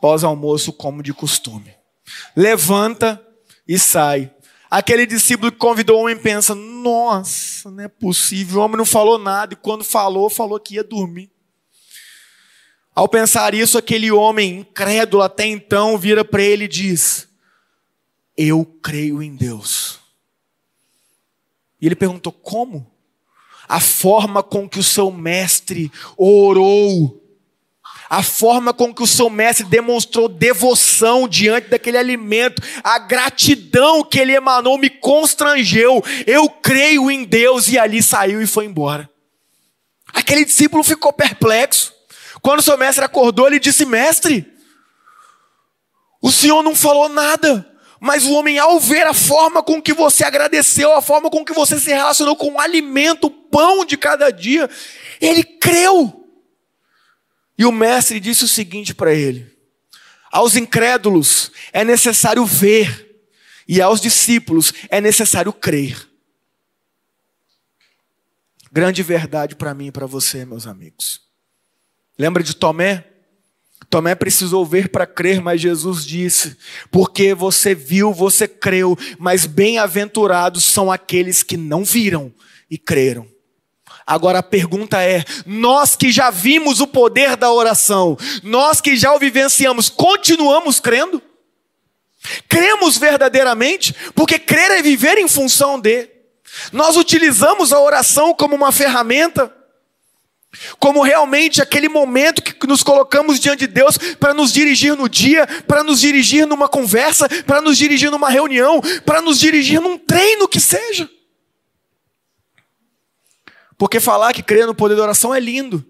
pós-almoço, 0.00 0.72
como 0.72 1.02
de 1.02 1.12
costume. 1.12 1.74
Levanta 2.34 3.24
e 3.66 3.78
sai. 3.78 4.32
Aquele 4.70 5.06
discípulo 5.06 5.52
que 5.52 5.58
convidou 5.58 5.98
o 5.98 6.02
homem 6.02 6.16
pensa: 6.16 6.54
Nossa, 6.54 7.70
não 7.70 7.84
é 7.84 7.88
possível. 7.88 8.60
O 8.60 8.64
homem 8.64 8.76
não 8.76 8.84
falou 8.84 9.18
nada 9.18 9.54
e 9.54 9.56
quando 9.56 9.84
falou, 9.84 10.28
falou 10.28 10.58
que 10.58 10.74
ia 10.74 10.84
dormir. 10.84 11.30
Ao 12.94 13.08
pensar 13.08 13.54
isso, 13.54 13.76
aquele 13.76 14.10
homem 14.10 14.60
incrédulo 14.60 15.22
até 15.22 15.46
então 15.46 15.98
vira 15.98 16.24
para 16.24 16.42
ele 16.42 16.64
e 16.64 16.68
diz: 16.68 17.28
Eu 18.36 18.64
creio 18.82 19.22
em 19.22 19.36
Deus. 19.36 20.00
E 21.80 21.86
ele 21.86 21.94
perguntou: 21.94 22.32
Como? 22.32 22.90
A 23.68 23.80
forma 23.80 24.42
com 24.42 24.68
que 24.68 24.78
o 24.78 24.84
seu 24.84 25.10
mestre 25.10 25.90
orou 26.16 27.25
a 28.08 28.22
forma 28.22 28.72
com 28.72 28.94
que 28.94 29.02
o 29.02 29.06
seu 29.06 29.28
mestre 29.28 29.64
demonstrou 29.66 30.28
devoção 30.28 31.28
diante 31.28 31.68
daquele 31.68 31.98
alimento, 31.98 32.62
a 32.82 32.98
gratidão 32.98 34.04
que 34.04 34.18
ele 34.18 34.34
emanou 34.34 34.78
me 34.78 34.88
constrangeu. 34.88 36.02
Eu 36.26 36.48
creio 36.48 37.10
em 37.10 37.24
Deus 37.24 37.68
e 37.68 37.78
ali 37.78 38.02
saiu 38.02 38.40
e 38.40 38.46
foi 38.46 38.64
embora. 38.64 39.08
Aquele 40.12 40.44
discípulo 40.44 40.82
ficou 40.82 41.12
perplexo. 41.12 41.92
Quando 42.40 42.60
o 42.60 42.62
seu 42.62 42.78
mestre 42.78 43.04
acordou, 43.04 43.46
ele 43.46 43.58
disse: 43.58 43.84
Mestre, 43.84 44.46
o 46.22 46.30
senhor 46.30 46.62
não 46.62 46.74
falou 46.74 47.08
nada. 47.08 47.72
Mas 47.98 48.24
o 48.24 48.32
homem, 48.34 48.58
ao 48.58 48.78
ver 48.78 49.06
a 49.06 49.14
forma 49.14 49.62
com 49.62 49.80
que 49.80 49.92
você 49.92 50.22
agradeceu, 50.22 50.94
a 50.94 51.00
forma 51.00 51.30
com 51.30 51.44
que 51.44 51.54
você 51.54 51.80
se 51.80 51.88
relacionou 51.88 52.36
com 52.36 52.52
o 52.52 52.60
alimento, 52.60 53.26
o 53.26 53.30
pão 53.30 53.84
de 53.84 53.96
cada 53.96 54.30
dia, 54.30 54.68
ele 55.20 55.42
creu. 55.42 56.25
E 57.58 57.64
o 57.64 57.72
mestre 57.72 58.20
disse 58.20 58.44
o 58.44 58.48
seguinte 58.48 58.94
para 58.94 59.14
ele: 59.14 59.50
aos 60.30 60.56
incrédulos 60.56 61.50
é 61.72 61.84
necessário 61.84 62.44
ver, 62.44 63.30
e 63.66 63.80
aos 63.80 64.00
discípulos 64.00 64.72
é 64.88 65.00
necessário 65.00 65.52
crer. 65.52 66.08
Grande 68.70 69.02
verdade 69.02 69.56
para 69.56 69.72
mim 69.72 69.86
e 69.86 69.92
para 69.92 70.06
você, 70.06 70.44
meus 70.44 70.66
amigos. 70.66 71.22
Lembra 72.18 72.42
de 72.42 72.54
Tomé? 72.54 73.04
Tomé 73.88 74.14
precisou 74.14 74.66
ver 74.66 74.90
para 74.90 75.06
crer, 75.06 75.40
mas 75.40 75.60
Jesus 75.60 76.04
disse: 76.04 76.56
Porque 76.90 77.32
você 77.32 77.74
viu, 77.74 78.12
você 78.12 78.46
creu, 78.46 78.98
mas 79.18 79.46
bem-aventurados 79.46 80.64
são 80.64 80.92
aqueles 80.92 81.42
que 81.42 81.56
não 81.56 81.84
viram 81.84 82.32
e 82.70 82.76
creram. 82.76 83.26
Agora 84.06 84.38
a 84.38 84.42
pergunta 84.42 85.02
é: 85.02 85.24
nós 85.44 85.96
que 85.96 86.12
já 86.12 86.30
vimos 86.30 86.80
o 86.80 86.86
poder 86.86 87.36
da 87.36 87.50
oração, 87.50 88.16
nós 88.42 88.80
que 88.80 88.96
já 88.96 89.12
o 89.12 89.18
vivenciamos, 89.18 89.88
continuamos 89.88 90.78
crendo? 90.78 91.20
Cremos 92.48 92.96
verdadeiramente? 92.96 93.94
Porque 94.14 94.38
crer 94.38 94.70
é 94.72 94.82
viver 94.82 95.18
em 95.18 95.26
função 95.26 95.80
de. 95.80 96.08
Nós 96.72 96.96
utilizamos 96.96 97.72
a 97.72 97.80
oração 97.80 98.32
como 98.32 98.54
uma 98.54 98.72
ferramenta, 98.72 99.52
como 100.78 101.02
realmente 101.02 101.60
aquele 101.60 101.88
momento 101.88 102.42
que 102.42 102.66
nos 102.66 102.82
colocamos 102.82 103.40
diante 103.40 103.66
de 103.66 103.66
Deus 103.66 103.98
para 104.18 104.32
nos 104.32 104.52
dirigir 104.52 104.96
no 104.96 105.08
dia, 105.08 105.46
para 105.66 105.82
nos 105.82 106.00
dirigir 106.00 106.46
numa 106.46 106.68
conversa, 106.68 107.28
para 107.44 107.60
nos 107.60 107.76
dirigir 107.76 108.10
numa 108.10 108.30
reunião, 108.30 108.80
para 109.04 109.20
nos 109.20 109.38
dirigir 109.38 109.80
num 109.80 109.98
treino 109.98 110.48
que 110.48 110.60
seja. 110.60 111.10
Porque 113.78 114.00
falar 114.00 114.32
que 114.32 114.42
crê 114.42 114.64
no 114.64 114.74
poder 114.74 114.96
da 114.96 115.02
oração 115.02 115.34
é 115.34 115.40
lindo. 115.40 115.84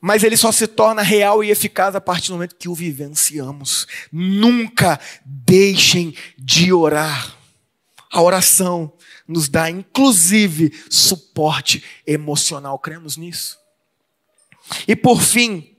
Mas 0.00 0.22
ele 0.22 0.36
só 0.36 0.52
se 0.52 0.66
torna 0.66 1.02
real 1.02 1.42
e 1.42 1.50
eficaz 1.50 1.96
a 1.96 2.00
partir 2.00 2.28
do 2.28 2.34
momento 2.34 2.54
que 2.54 2.68
o 2.68 2.74
vivenciamos. 2.74 3.86
Nunca 4.12 5.00
deixem 5.24 6.14
de 6.38 6.72
orar. 6.72 7.36
A 8.10 8.22
oração 8.22 8.92
nos 9.26 9.48
dá, 9.48 9.68
inclusive, 9.68 10.72
suporte 10.88 11.82
emocional. 12.06 12.78
Cremos 12.78 13.16
nisso? 13.16 13.58
E 14.86 14.94
por 14.94 15.20
fim, 15.20 15.76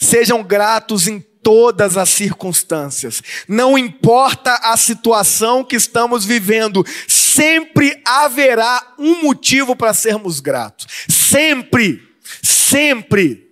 sejam 0.00 0.42
gratos 0.42 1.06
em 1.06 1.20
todas 1.46 1.96
as 1.96 2.08
circunstâncias. 2.08 3.22
Não 3.46 3.78
importa 3.78 4.52
a 4.64 4.76
situação 4.76 5.62
que 5.62 5.76
estamos 5.76 6.24
vivendo, 6.24 6.84
sempre 7.06 8.02
haverá 8.04 8.94
um 8.98 9.22
motivo 9.22 9.76
para 9.76 9.94
sermos 9.94 10.40
gratos. 10.40 10.88
Sempre, 11.08 12.02
sempre. 12.42 13.46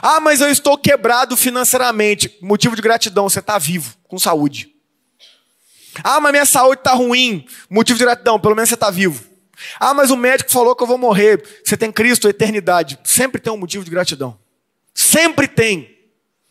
Ah, 0.00 0.20
mas 0.20 0.40
eu 0.40 0.48
estou 0.48 0.78
quebrado 0.78 1.36
financeiramente. 1.36 2.38
Motivo 2.40 2.76
de 2.76 2.82
gratidão, 2.82 3.28
você 3.28 3.40
está 3.40 3.58
vivo, 3.58 3.96
com 4.06 4.16
saúde. 4.16 4.72
Ah, 6.04 6.20
mas 6.20 6.30
minha 6.30 6.46
saúde 6.46 6.78
está 6.78 6.92
ruim. 6.92 7.44
Motivo 7.68 7.98
de 7.98 8.04
gratidão, 8.04 8.38
pelo 8.38 8.54
menos 8.54 8.68
você 8.68 8.76
está 8.76 8.88
vivo. 8.88 9.24
Ah, 9.80 9.92
mas 9.92 10.12
o 10.12 10.16
médico 10.16 10.52
falou 10.52 10.76
que 10.76 10.82
eu 10.84 10.86
vou 10.86 10.96
morrer. 10.96 11.42
Você 11.64 11.76
tem 11.76 11.90
Cristo, 11.90 12.28
eternidade. 12.28 13.00
Sempre 13.02 13.40
tem 13.40 13.52
um 13.52 13.56
motivo 13.56 13.84
de 13.84 13.90
gratidão. 13.90 14.38
Sempre 14.94 15.48
tem. 15.48 15.93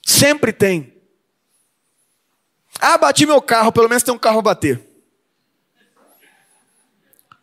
Sempre 0.05 0.51
tem. 0.51 0.93
Ah, 2.79 2.97
bati 2.97 3.25
meu 3.25 3.41
carro, 3.41 3.71
pelo 3.71 3.87
menos 3.87 4.03
tem 4.03 4.13
um 4.13 4.19
carro 4.19 4.39
a 4.39 4.41
bater. 4.43 4.81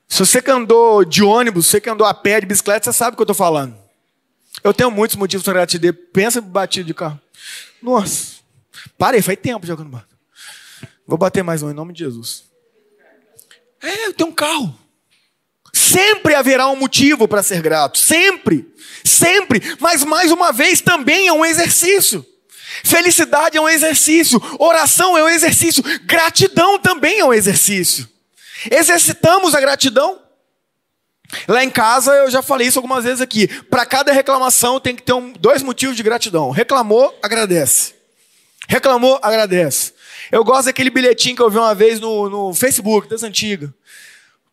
Se 0.08 0.18
você 0.18 0.42
que 0.42 0.50
andou 0.50 1.04
de 1.04 1.22
ônibus, 1.22 1.66
você 1.66 1.80
que 1.80 1.88
andou 1.88 2.06
a 2.06 2.12
pé, 2.12 2.40
de 2.40 2.46
bicicleta, 2.46 2.84
você 2.84 2.96
sabe 2.96 3.14
o 3.14 3.16
que 3.16 3.22
eu 3.22 3.24
estou 3.24 3.34
falando. 3.34 3.78
Eu 4.62 4.74
tenho 4.74 4.90
muitos 4.90 5.16
motivos 5.16 5.44
para 5.44 5.54
gratidão. 5.54 5.94
Pensa 6.12 6.40
em 6.40 6.42
batido 6.42 6.86
de 6.86 6.94
carro. 6.94 7.18
Nossa. 7.80 8.40
Parei, 8.98 9.22
faz 9.22 9.38
tempo 9.40 9.66
já 9.66 9.74
que 9.74 9.80
eu 9.80 9.84
não 9.84 9.92
bato. 9.92 10.14
Vou 11.06 11.16
bater 11.16 11.42
mais 11.42 11.62
um 11.62 11.70
em 11.70 11.74
nome 11.74 11.92
de 11.92 12.00
Jesus. 12.00 12.44
É, 13.80 14.06
eu 14.06 14.12
tenho 14.12 14.30
um 14.30 14.34
carro. 14.34 14.78
Sempre 15.72 16.34
haverá 16.34 16.68
um 16.68 16.76
motivo 16.76 17.26
para 17.26 17.42
ser 17.42 17.62
grato. 17.62 17.98
Sempre. 17.98 18.68
Sempre. 19.04 19.62
Mas 19.80 20.04
mais 20.04 20.30
uma 20.30 20.52
vez 20.52 20.80
também 20.80 21.28
é 21.28 21.32
um 21.32 21.44
exercício. 21.44 22.26
Felicidade 22.84 23.56
é 23.56 23.60
um 23.60 23.68
exercício. 23.68 24.40
Oração 24.58 25.16
é 25.16 25.24
um 25.24 25.28
exercício. 25.28 25.82
Gratidão 26.04 26.78
também 26.78 27.20
é 27.20 27.24
um 27.24 27.32
exercício. 27.32 28.08
Exercitamos 28.70 29.54
a 29.54 29.60
gratidão. 29.60 30.18
Lá 31.46 31.62
em 31.62 31.70
casa 31.70 32.12
eu 32.12 32.30
já 32.30 32.42
falei 32.42 32.66
isso 32.66 32.78
algumas 32.78 33.04
vezes 33.04 33.20
aqui. 33.20 33.46
Para 33.64 33.86
cada 33.86 34.12
reclamação 34.12 34.80
tem 34.80 34.96
que 34.96 35.02
ter 35.02 35.12
um, 35.12 35.32
dois 35.32 35.62
motivos 35.62 35.96
de 35.96 36.02
gratidão. 36.02 36.50
Reclamou, 36.50 37.16
agradece. 37.22 37.94
Reclamou, 38.68 39.18
agradece. 39.22 39.92
Eu 40.30 40.44
gosto 40.44 40.66
daquele 40.66 40.90
bilhetinho 40.90 41.36
que 41.36 41.42
eu 41.42 41.50
vi 41.50 41.58
uma 41.58 41.74
vez 41.74 41.98
no, 41.98 42.28
no 42.28 42.54
Facebook, 42.54 43.08
das 43.08 43.22
antigas. 43.22 43.70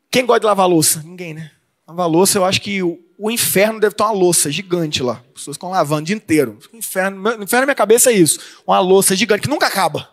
Quem 0.09 0.25
gosta 0.25 0.39
de 0.41 0.45
lavar 0.45 0.67
louça? 0.67 1.01
Ninguém, 1.03 1.33
né? 1.33 1.51
Lavar 1.87 2.09
louça, 2.09 2.37
eu 2.37 2.43
acho 2.43 2.59
que 2.61 2.83
o, 2.83 2.99
o 3.17 3.31
inferno 3.31 3.79
deve 3.79 3.95
ter 3.95 4.03
uma 4.03 4.11
louça 4.11 4.51
gigante 4.51 5.01
lá. 5.01 5.23
As 5.27 5.41
pessoas 5.41 5.55
ficam 5.55 5.69
lavando 5.69 6.01
o 6.01 6.05
dia 6.05 6.15
inteiro. 6.15 6.59
O 6.73 6.77
inferno, 6.77 7.23
o 7.23 7.43
inferno 7.43 7.61
na 7.61 7.65
minha 7.67 7.75
cabeça 7.75 8.11
é 8.11 8.13
isso. 8.13 8.39
Uma 8.67 8.79
louça 8.79 9.15
gigante 9.15 9.43
que 9.43 9.49
nunca 9.49 9.67
acaba. 9.67 10.09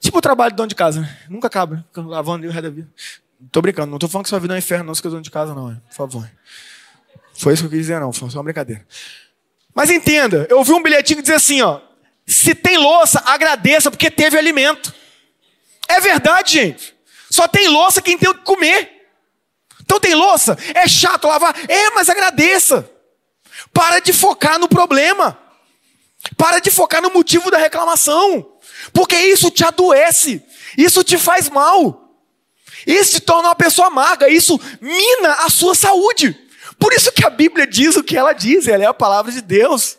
Tipo 0.00 0.18
o 0.18 0.20
trabalho 0.20 0.50
de 0.50 0.56
dono 0.56 0.68
de 0.68 0.74
casa, 0.74 1.00
né? 1.00 1.18
Nunca 1.28 1.46
acaba. 1.46 1.84
Ficando 1.88 2.08
lavando 2.08 2.46
o 2.46 2.50
resto 2.50 2.62
da 2.62 2.70
vida. 2.70 2.88
Tô 3.50 3.62
brincando, 3.62 3.90
não 3.90 3.98
tô 3.98 4.08
falando 4.08 4.24
que 4.24 4.30
sua 4.30 4.38
vida 4.40 4.54
é 4.54 4.56
um 4.56 4.58
inferno, 4.58 4.84
não, 4.84 4.94
se 4.94 5.02
dono 5.02 5.22
de 5.22 5.30
casa, 5.30 5.54
não, 5.54 5.74
por 5.88 5.94
favor. 5.94 6.30
Foi 7.34 7.54
isso 7.54 7.62
que 7.62 7.66
eu 7.66 7.70
quis 7.70 7.80
dizer, 7.80 8.00
não, 8.00 8.12
foi 8.12 8.30
só 8.30 8.38
uma 8.38 8.44
brincadeira. 8.44 8.86
Mas 9.74 9.90
entenda, 9.90 10.46
eu 10.50 10.62
vi 10.62 10.72
um 10.72 10.82
bilhetinho 10.82 11.18
que 11.18 11.22
diz 11.22 11.34
assim, 11.34 11.62
ó. 11.62 11.80
Se 12.26 12.54
tem 12.54 12.78
louça, 12.78 13.22
agradeça 13.26 13.90
porque 13.90 14.10
teve 14.10 14.38
alimento. 14.38 14.94
É 15.88 16.00
verdade, 16.00 16.52
gente. 16.52 16.94
Só 17.30 17.48
tem 17.48 17.68
louça 17.68 18.02
quem 18.02 18.18
tem 18.18 18.28
o 18.28 18.34
que 18.34 18.44
comer. 18.44 19.01
Então 19.92 20.00
tem 20.00 20.14
louça, 20.14 20.56
é 20.72 20.88
chato 20.88 21.28
lavar. 21.28 21.54
É, 21.68 21.90
mas 21.90 22.08
agradeça. 22.08 22.90
Para 23.74 23.98
de 23.98 24.10
focar 24.10 24.58
no 24.58 24.66
problema. 24.66 25.38
Para 26.34 26.60
de 26.60 26.70
focar 26.70 27.02
no 27.02 27.10
motivo 27.10 27.50
da 27.50 27.58
reclamação. 27.58 28.56
Porque 28.90 29.14
isso 29.14 29.50
te 29.50 29.62
adoece. 29.62 30.42
Isso 30.78 31.04
te 31.04 31.18
faz 31.18 31.50
mal. 31.50 32.16
Isso 32.86 33.12
te 33.12 33.20
torna 33.20 33.50
uma 33.50 33.54
pessoa 33.54 33.88
amarga, 33.88 34.30
isso 34.30 34.58
mina 34.80 35.34
a 35.44 35.50
sua 35.50 35.74
saúde. 35.74 36.40
Por 36.78 36.94
isso 36.94 37.12
que 37.12 37.26
a 37.26 37.30
Bíblia 37.30 37.66
diz 37.66 37.94
o 37.94 38.02
que 38.02 38.16
ela 38.16 38.32
diz, 38.32 38.66
ela 38.66 38.82
é 38.82 38.86
a 38.86 38.94
palavra 38.94 39.30
de 39.30 39.42
Deus. 39.42 39.98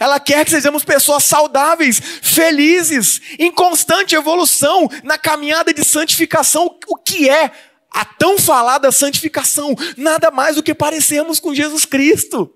Ela 0.00 0.18
quer 0.18 0.44
que 0.46 0.50
sejamos 0.52 0.84
pessoas 0.84 1.22
saudáveis, 1.22 2.00
felizes, 2.22 3.20
em 3.38 3.52
constante 3.52 4.14
evolução, 4.14 4.88
na 5.02 5.18
caminhada 5.18 5.72
de 5.72 5.84
santificação. 5.84 6.78
O 6.88 6.96
que 6.96 7.28
é 7.28 7.52
a 7.94 8.04
tão 8.04 8.36
falada 8.36 8.90
santificação? 8.90 9.74
Nada 9.96 10.32
mais 10.32 10.56
do 10.56 10.62
que 10.62 10.74
parecermos 10.74 11.38
com 11.38 11.54
Jesus 11.54 11.84
Cristo. 11.84 12.52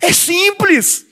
É 0.00 0.12
simples. 0.12 1.06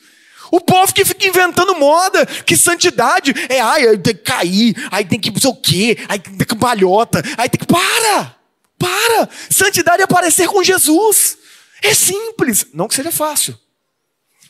O 0.50 0.60
povo 0.60 0.92
que 0.92 1.04
fica 1.04 1.26
inventando 1.26 1.74
moda, 1.76 2.26
que 2.26 2.56
santidade 2.56 3.32
é, 3.48 3.60
ai, 3.60 3.96
tem 3.96 4.14
que 4.14 4.22
cair, 4.22 4.88
aí 4.90 5.04
tem 5.04 5.18
que 5.18 5.30
não 5.30 5.40
sei 5.40 5.50
o 5.50 5.54
quê, 5.54 5.96
aí 6.08 6.18
tem 6.18 6.46
que 6.46 6.54
balhota, 6.54 7.22
aí 7.38 7.48
tem 7.48 7.58
que. 7.58 7.66
Para! 7.66 8.36
Para! 8.76 9.30
Santidade 9.48 10.02
é 10.02 10.06
parecer 10.06 10.48
com 10.48 10.62
Jesus. 10.62 11.38
É 11.80 11.94
simples. 11.94 12.66
Não 12.74 12.86
que 12.86 12.94
seja 12.94 13.10
fácil, 13.10 13.58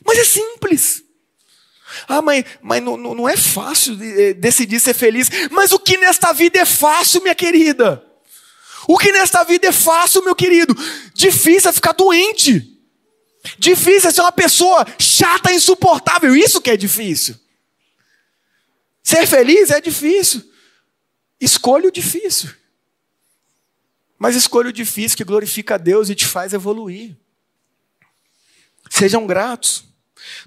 mas 0.05 0.17
é 0.17 0.25
simples. 0.25 1.03
Ah, 2.07 2.21
mas, 2.21 2.43
mas 2.61 2.81
não, 2.81 2.97
não 2.97 3.29
é 3.29 3.37
fácil 3.37 3.97
eh, 4.01 4.33
decidir 4.33 4.79
ser 4.79 4.95
feliz. 4.95 5.29
Mas 5.51 5.71
o 5.71 5.79
que 5.79 5.95
nesta 5.95 6.33
vida 6.33 6.59
é 6.59 6.65
fácil, 6.65 7.21
minha 7.21 7.35
querida? 7.35 8.03
O 8.87 8.97
que 8.97 9.11
nesta 9.11 9.43
vida 9.43 9.67
é 9.67 9.71
fácil, 9.71 10.23
meu 10.23 10.35
querido? 10.35 10.75
Difícil 11.13 11.69
é 11.69 11.73
ficar 11.73 11.93
doente. 11.93 12.69
Difícil 13.57 14.09
é 14.09 14.11
ser 14.11 14.21
uma 14.21 14.31
pessoa 14.31 14.85
chata, 14.99 15.53
insuportável. 15.53 16.35
Isso 16.35 16.61
que 16.61 16.69
é 16.69 16.77
difícil. 16.77 17.35
Ser 19.03 19.27
feliz 19.27 19.69
é 19.69 19.81
difícil. 19.81 20.43
Escolha 21.39 21.89
o 21.89 21.91
difícil. 21.91 22.49
Mas 24.17 24.35
escolha 24.35 24.69
o 24.69 24.73
difícil 24.73 25.17
que 25.17 25.23
glorifica 25.25 25.75
a 25.75 25.77
Deus 25.77 26.09
e 26.09 26.15
te 26.15 26.25
faz 26.25 26.53
evoluir. 26.53 27.17
Sejam 28.89 29.25
gratos. 29.27 29.83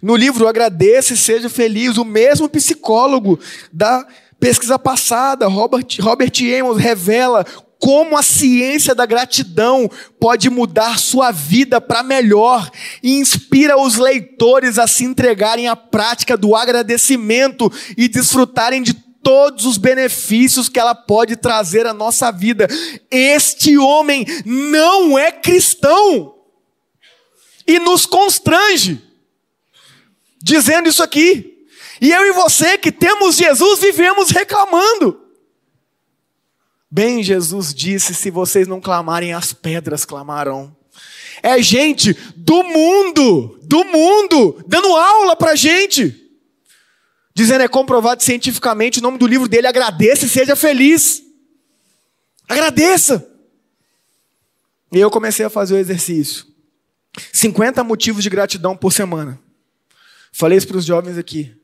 No 0.01 0.17
livro 0.17 0.49
Agradeça 0.49 1.13
e 1.13 1.17
Seja 1.17 1.51
Feliz, 1.51 1.99
o 1.99 2.05
mesmo 2.05 2.49
psicólogo 2.49 3.39
da 3.71 4.07
pesquisa 4.41 4.79
passada, 4.79 5.47
Robert, 5.47 5.87
Robert 6.01 6.33
Amos, 6.59 6.79
revela 6.79 7.45
como 7.79 8.17
a 8.17 8.23
ciência 8.23 8.95
da 8.95 9.05
gratidão 9.05 9.91
pode 10.19 10.49
mudar 10.49 10.99
sua 10.99 11.31
vida 11.31 11.81
para 11.81 12.03
melhor 12.03 12.71
e 13.03 13.19
inspira 13.19 13.79
os 13.79 13.97
leitores 13.97 14.79
a 14.79 14.87
se 14.87 15.05
entregarem 15.05 15.69
à 15.69 15.77
prática 15.77 16.37
do 16.37 16.57
agradecimento 16.57 17.71
e 17.97 18.09
desfrutarem 18.09 18.83
de 18.83 18.95
todos 19.23 19.67
os 19.67 19.77
benefícios 19.77 20.69
que 20.69 20.79
ela 20.79 20.95
pode 20.95 21.37
trazer 21.37 21.87
à 21.87 21.93
nossa 21.93 22.31
vida. 22.31 22.69
Este 23.11 23.77
homem 23.77 24.25
não 24.45 25.19
é 25.19 25.33
cristão 25.33 26.35
e 27.67 27.81
nos 27.81 28.07
constrange 28.07 29.03
dizendo 30.41 30.89
isso 30.89 31.03
aqui. 31.03 31.67
E 32.01 32.13
eu 32.13 32.25
e 32.27 32.33
você 32.33 32.79
que 32.79 32.93
temos 32.93 33.37
Jesus 33.37 33.81
vivemos 33.81 34.31
reclamando. 34.31 35.26
Bem, 36.91 37.23
Jesus 37.23 37.75
disse: 37.75 38.15
se 38.15 38.31
vocês 38.31 38.69
não 38.69 38.81
clamarem, 38.81 39.33
as 39.33 39.53
pedras 39.53 40.05
clamarão. 40.05 40.75
É 41.43 41.61
gente 41.61 42.15
do 42.35 42.63
mundo, 42.63 43.59
do 43.63 43.85
mundo, 43.85 44.65
dando 44.67 44.97
aula 44.97 45.37
para 45.37 45.55
gente. 45.55 46.23
Dizendo 47.35 47.63
é 47.63 47.69
comprovado 47.69 48.23
cientificamente, 48.23 48.99
o 48.99 49.03
nome 49.03 49.19
do 49.19 49.27
livro 49.27 49.47
dele, 49.47 49.67
agradeça 49.67 50.25
e 50.25 50.29
seja 50.29 50.57
feliz. 50.57 51.23
Agradeça. 52.49 53.29
E 54.91 54.99
eu 54.99 55.11
comecei 55.11 55.45
a 55.45 55.51
fazer 55.51 55.75
o 55.75 55.79
exercício. 55.79 56.47
50 57.33 57.85
motivos 57.85 58.23
de 58.23 58.31
gratidão 58.31 58.77
por 58.77 58.93
semana. 58.93 59.39
Falei 60.33 60.57
isso 60.57 60.67
para 60.67 60.79
os 60.79 60.85
jovens 60.85 61.19
aqui. 61.19 61.55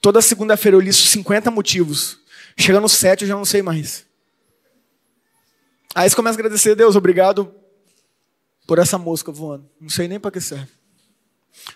Toda 0.00 0.22
segunda-feira 0.22 0.76
eu 0.76 0.80
listo 0.80 1.02
50 1.08 1.50
motivos. 1.50 2.18
Chegando 2.56 2.88
7 2.88 3.22
eu 3.22 3.28
já 3.28 3.34
não 3.34 3.44
sei 3.44 3.60
mais. 3.60 4.07
Aí 5.98 6.08
você 6.08 6.14
começa 6.14 6.36
a 6.36 6.38
agradecer 6.38 6.70
a 6.70 6.74
Deus, 6.76 6.94
obrigado 6.94 7.52
por 8.68 8.78
essa 8.78 8.96
mosca 8.96 9.32
voando. 9.32 9.68
Não 9.80 9.88
sei 9.88 10.06
nem 10.06 10.20
para 10.20 10.30
que 10.30 10.40
serve. 10.40 10.68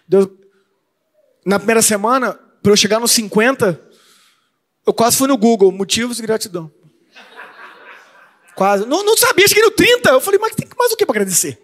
Deus, 0.06 0.28
na 1.44 1.58
primeira 1.58 1.82
semana, 1.82 2.34
para 2.62 2.70
eu 2.70 2.76
chegar 2.76 3.00
nos 3.00 3.10
50, 3.10 3.80
eu 4.86 4.94
quase 4.94 5.16
fui 5.16 5.26
no 5.26 5.36
Google, 5.36 5.72
motivos 5.72 6.18
de 6.18 6.22
gratidão. 6.22 6.70
Quase. 8.54 8.86
Não, 8.86 9.04
não 9.04 9.16
sabia, 9.16 9.48
cheguei 9.48 9.64
no 9.64 9.72
30. 9.72 10.10
Eu 10.10 10.20
falei, 10.20 10.38
mas 10.38 10.54
tem 10.54 10.68
mais 10.78 10.92
o 10.92 10.96
que 10.96 11.04
para 11.04 11.14
agradecer? 11.14 11.60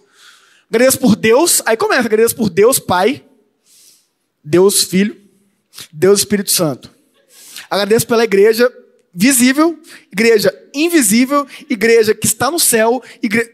Agradeço 0.69 0.99
por 0.99 1.15
Deus, 1.15 1.63
aí 1.65 1.77
começa, 1.77 2.09
agradeço 2.09 2.35
por 2.35 2.51
Deus 2.51 2.81
Pai, 2.81 3.25
Deus 4.43 4.83
Filho, 4.83 5.17
Deus 5.93 6.19
Espírito 6.19 6.51
Santo. 6.51 6.91
Agradeço 7.71 8.05
pela 8.09 8.25
igreja, 8.25 8.69
visível, 9.21 9.77
igreja 10.13 10.57
invisível, 10.73 11.45
igreja 11.69 12.15
que 12.15 12.25
está 12.25 12.53
no 12.53 12.61
céu, 12.61 13.03
igreja... 13.21 13.51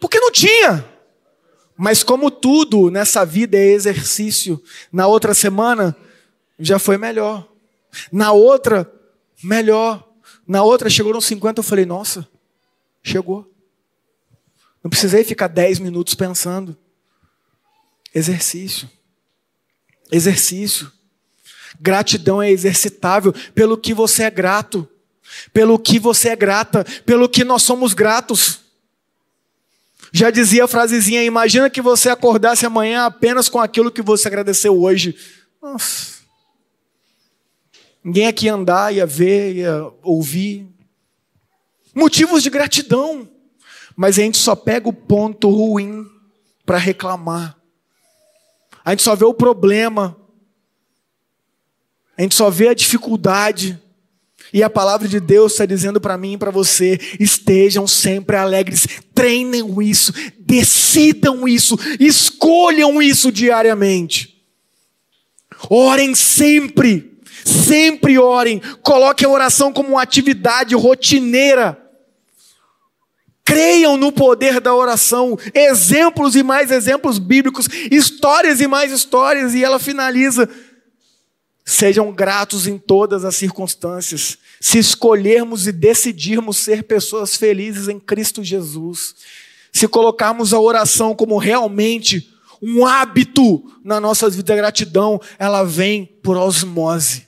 porque 0.00 0.18
não 0.18 0.32
tinha. 0.32 0.84
Mas 1.76 2.02
como 2.02 2.32
tudo 2.32 2.90
nessa 2.90 3.24
vida 3.24 3.56
é 3.56 3.70
exercício, 3.70 4.60
na 4.90 5.06
outra 5.06 5.32
semana 5.32 5.96
já 6.58 6.80
foi 6.80 6.98
melhor. 6.98 7.48
Na 8.10 8.32
outra, 8.32 8.92
melhor. 9.40 10.04
Na 10.44 10.64
outra 10.64 10.90
chegou 10.90 11.14
nos 11.14 11.26
50, 11.26 11.60
eu 11.60 11.64
falei, 11.64 11.86
nossa, 11.86 12.28
chegou. 13.00 13.48
Não 14.82 14.90
precisei 14.90 15.22
ficar 15.22 15.46
10 15.46 15.78
minutos 15.78 16.16
pensando. 16.16 16.76
Exercício. 18.12 18.90
Exercício. 20.10 20.90
Gratidão 21.80 22.42
é 22.42 22.50
exercitável 22.50 23.32
pelo 23.54 23.78
que 23.78 23.94
você 23.94 24.24
é 24.24 24.30
grato. 24.30 24.88
Pelo 25.52 25.78
que 25.78 25.98
você 25.98 26.30
é 26.30 26.36
grata, 26.36 26.84
pelo 27.04 27.28
que 27.28 27.44
nós 27.44 27.62
somos 27.62 27.94
gratos. 27.94 28.60
Já 30.12 30.30
dizia 30.30 30.64
a 30.64 30.68
frasezinha: 30.68 31.24
imagina 31.24 31.68
que 31.68 31.82
você 31.82 32.08
acordasse 32.08 32.64
amanhã 32.64 33.06
apenas 33.06 33.48
com 33.48 33.58
aquilo 33.58 33.90
que 33.90 34.02
você 34.02 34.28
agradeceu 34.28 34.80
hoje. 34.80 35.16
Nossa. 35.60 36.14
Ninguém 38.02 38.26
aqui 38.26 38.46
ia 38.46 38.54
andar, 38.54 38.94
ia 38.94 39.06
ver, 39.06 39.56
ia 39.56 39.90
ouvir. 40.02 40.68
Motivos 41.94 42.42
de 42.42 42.50
gratidão. 42.50 43.28
Mas 43.96 44.18
a 44.18 44.22
gente 44.22 44.38
só 44.38 44.54
pega 44.54 44.88
o 44.88 44.92
ponto 44.92 45.48
ruim 45.48 46.04
para 46.66 46.78
reclamar. 46.78 47.56
A 48.84 48.90
gente 48.90 49.02
só 49.02 49.14
vê 49.14 49.24
o 49.24 49.32
problema. 49.32 50.16
A 52.16 52.22
gente 52.22 52.34
só 52.34 52.50
vê 52.50 52.68
a 52.68 52.74
dificuldade. 52.74 53.80
E 54.54 54.62
a 54.62 54.70
palavra 54.70 55.08
de 55.08 55.18
Deus 55.18 55.50
está 55.50 55.66
dizendo 55.66 56.00
para 56.00 56.16
mim 56.16 56.34
e 56.34 56.38
para 56.38 56.52
você: 56.52 56.96
estejam 57.18 57.88
sempre 57.88 58.36
alegres, 58.36 58.86
treinem 59.12 59.66
isso, 59.82 60.12
decidam 60.38 61.48
isso, 61.48 61.76
escolham 61.98 63.02
isso 63.02 63.32
diariamente. 63.32 64.40
Orem 65.68 66.14
sempre, 66.14 67.18
sempre 67.44 68.16
orem, 68.16 68.62
coloquem 68.80 69.26
a 69.26 69.30
oração 69.30 69.72
como 69.72 69.88
uma 69.88 70.02
atividade 70.02 70.72
rotineira. 70.76 71.76
Creiam 73.44 73.96
no 73.96 74.12
poder 74.12 74.60
da 74.60 74.72
oração, 74.72 75.36
exemplos 75.52 76.36
e 76.36 76.44
mais 76.44 76.70
exemplos 76.70 77.18
bíblicos, 77.18 77.68
histórias 77.90 78.60
e 78.60 78.68
mais 78.68 78.92
histórias, 78.92 79.52
e 79.52 79.64
ela 79.64 79.80
finaliza. 79.80 80.48
Sejam 81.64 82.12
gratos 82.12 82.66
em 82.66 82.76
todas 82.76 83.24
as 83.24 83.36
circunstâncias, 83.36 84.36
se 84.60 84.78
escolhermos 84.78 85.66
e 85.66 85.72
decidirmos 85.72 86.58
ser 86.58 86.82
pessoas 86.82 87.36
felizes 87.36 87.88
em 87.88 87.98
Cristo 87.98 88.44
Jesus, 88.44 89.14
se 89.72 89.88
colocarmos 89.88 90.52
a 90.52 90.60
oração 90.60 91.14
como 91.14 91.38
realmente 91.38 92.30
um 92.60 92.84
hábito 92.84 93.64
na 93.82 93.98
nossa 93.98 94.28
vida, 94.28 94.52
a 94.52 94.56
gratidão, 94.56 95.20
ela 95.38 95.64
vem 95.64 96.04
por 96.22 96.36
osmose, 96.36 97.26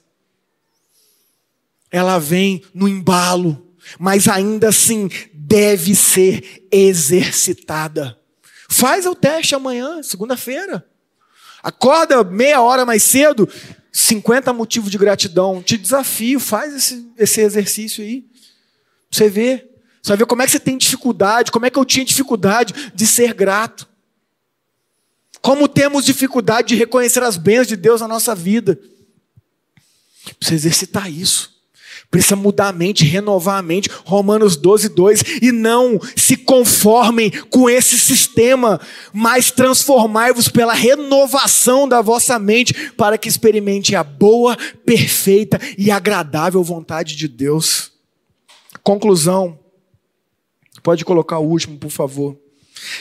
ela 1.90 2.18
vem 2.18 2.62
no 2.74 2.86
embalo, 2.86 3.66
mas 3.98 4.28
ainda 4.28 4.68
assim 4.68 5.08
deve 5.32 5.94
ser 5.94 6.66
exercitada. 6.70 8.18
Faz 8.68 9.06
o 9.06 9.14
teste 9.14 9.54
amanhã, 9.54 10.02
segunda-feira. 10.02 10.86
Acorda 11.62 12.22
meia 12.22 12.60
hora 12.60 12.84
mais 12.84 13.02
cedo, 13.02 13.48
50 13.96 14.52
motivos 14.52 14.90
de 14.90 14.98
gratidão. 14.98 15.62
Te 15.62 15.78
desafio, 15.78 16.38
faz 16.38 16.74
esse, 16.74 17.10
esse 17.16 17.40
exercício 17.40 18.04
aí. 18.04 18.26
Você 19.10 19.30
vê. 19.30 19.66
Você 20.02 20.08
vai 20.10 20.18
ver 20.18 20.26
como 20.26 20.42
é 20.42 20.44
que 20.44 20.52
você 20.52 20.60
tem 20.60 20.76
dificuldade, 20.76 21.50
como 21.50 21.64
é 21.64 21.70
que 21.70 21.78
eu 21.78 21.84
tinha 21.84 22.04
dificuldade 22.04 22.92
de 22.94 23.06
ser 23.06 23.32
grato. 23.32 23.88
Como 25.40 25.66
temos 25.66 26.04
dificuldade 26.04 26.68
de 26.68 26.74
reconhecer 26.74 27.22
as 27.22 27.38
bênçãos 27.38 27.68
de 27.68 27.76
Deus 27.76 28.02
na 28.02 28.08
nossa 28.08 28.34
vida. 28.34 28.78
Precisa 30.38 30.56
exercitar 30.56 31.10
isso. 31.10 31.55
Precisa 32.10 32.36
mudar 32.36 32.68
a 32.68 32.72
mente, 32.72 33.04
renovar 33.04 33.58
a 33.58 33.62
mente. 33.62 33.90
Romanos 34.04 34.56
12, 34.56 34.88
2. 34.90 35.22
E 35.42 35.52
não 35.52 35.98
se 36.14 36.36
conformem 36.36 37.30
com 37.50 37.68
esse 37.68 37.98
sistema, 37.98 38.80
mas 39.12 39.50
transformai-vos 39.50 40.48
pela 40.48 40.72
renovação 40.72 41.88
da 41.88 42.00
vossa 42.00 42.38
mente, 42.38 42.92
para 42.92 43.18
que 43.18 43.28
experimente 43.28 43.94
a 43.94 44.02
boa, 44.02 44.56
perfeita 44.84 45.60
e 45.76 45.90
agradável 45.90 46.62
vontade 46.62 47.16
de 47.16 47.28
Deus. 47.28 47.92
Conclusão. 48.82 49.58
Pode 50.82 51.04
colocar 51.04 51.38
o 51.38 51.48
último, 51.48 51.76
por 51.78 51.90
favor. 51.90 52.36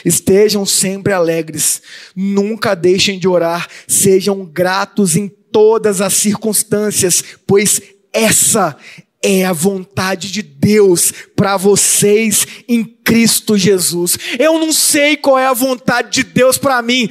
Estejam 0.04 0.66
sempre 0.66 1.12
alegres, 1.12 1.82
nunca 2.14 2.74
deixem 2.74 3.18
de 3.18 3.28
orar, 3.28 3.68
sejam 3.86 4.44
gratos 4.44 5.16
em 5.16 5.28
todas 5.28 6.00
as 6.00 6.14
circunstâncias, 6.14 7.22
pois 7.46 7.80
essa 8.12 8.76
é 9.22 9.44
a 9.44 9.52
vontade 9.52 10.30
de 10.30 10.42
Deus 10.42 11.12
para 11.34 11.56
vocês 11.56 12.46
em 12.68 12.84
Cristo 12.84 13.56
Jesus. 13.58 14.16
Eu 14.38 14.58
não 14.58 14.72
sei 14.72 15.16
qual 15.16 15.38
é 15.38 15.46
a 15.46 15.52
vontade 15.52 16.10
de 16.10 16.22
Deus 16.22 16.58
para 16.58 16.80
mim. 16.82 17.10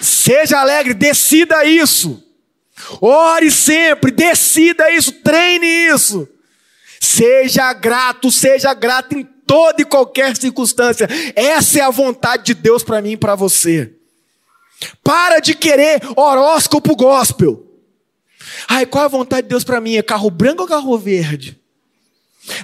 Seja 0.00 0.60
alegre, 0.60 0.94
decida 0.94 1.64
isso. 1.64 2.22
Ore 3.00 3.50
sempre, 3.50 4.10
decida 4.10 4.90
isso, 4.90 5.12
treine 5.12 5.66
isso. 5.66 6.28
Seja 7.00 7.72
grato, 7.72 8.30
seja 8.30 8.72
grato 8.74 9.18
em 9.18 9.24
toda 9.46 9.82
e 9.82 9.84
qualquer 9.84 10.36
circunstância. 10.36 11.08
Essa 11.34 11.80
é 11.80 11.82
a 11.82 11.90
vontade 11.90 12.44
de 12.44 12.54
Deus 12.54 12.82
para 12.82 13.02
mim 13.02 13.12
e 13.12 13.16
para 13.16 13.34
você. 13.34 13.92
Para 15.02 15.40
de 15.40 15.54
querer 15.54 16.00
horóscopo 16.16 16.96
gospel. 16.96 17.71
Ai, 18.68 18.86
qual 18.86 19.04
a 19.04 19.08
vontade 19.08 19.42
de 19.42 19.48
Deus 19.48 19.64
para 19.64 19.80
mim? 19.80 19.96
É 19.96 20.02
carro 20.02 20.30
branco 20.30 20.62
ou 20.62 20.68
carro 20.68 20.98
verde? 20.98 21.58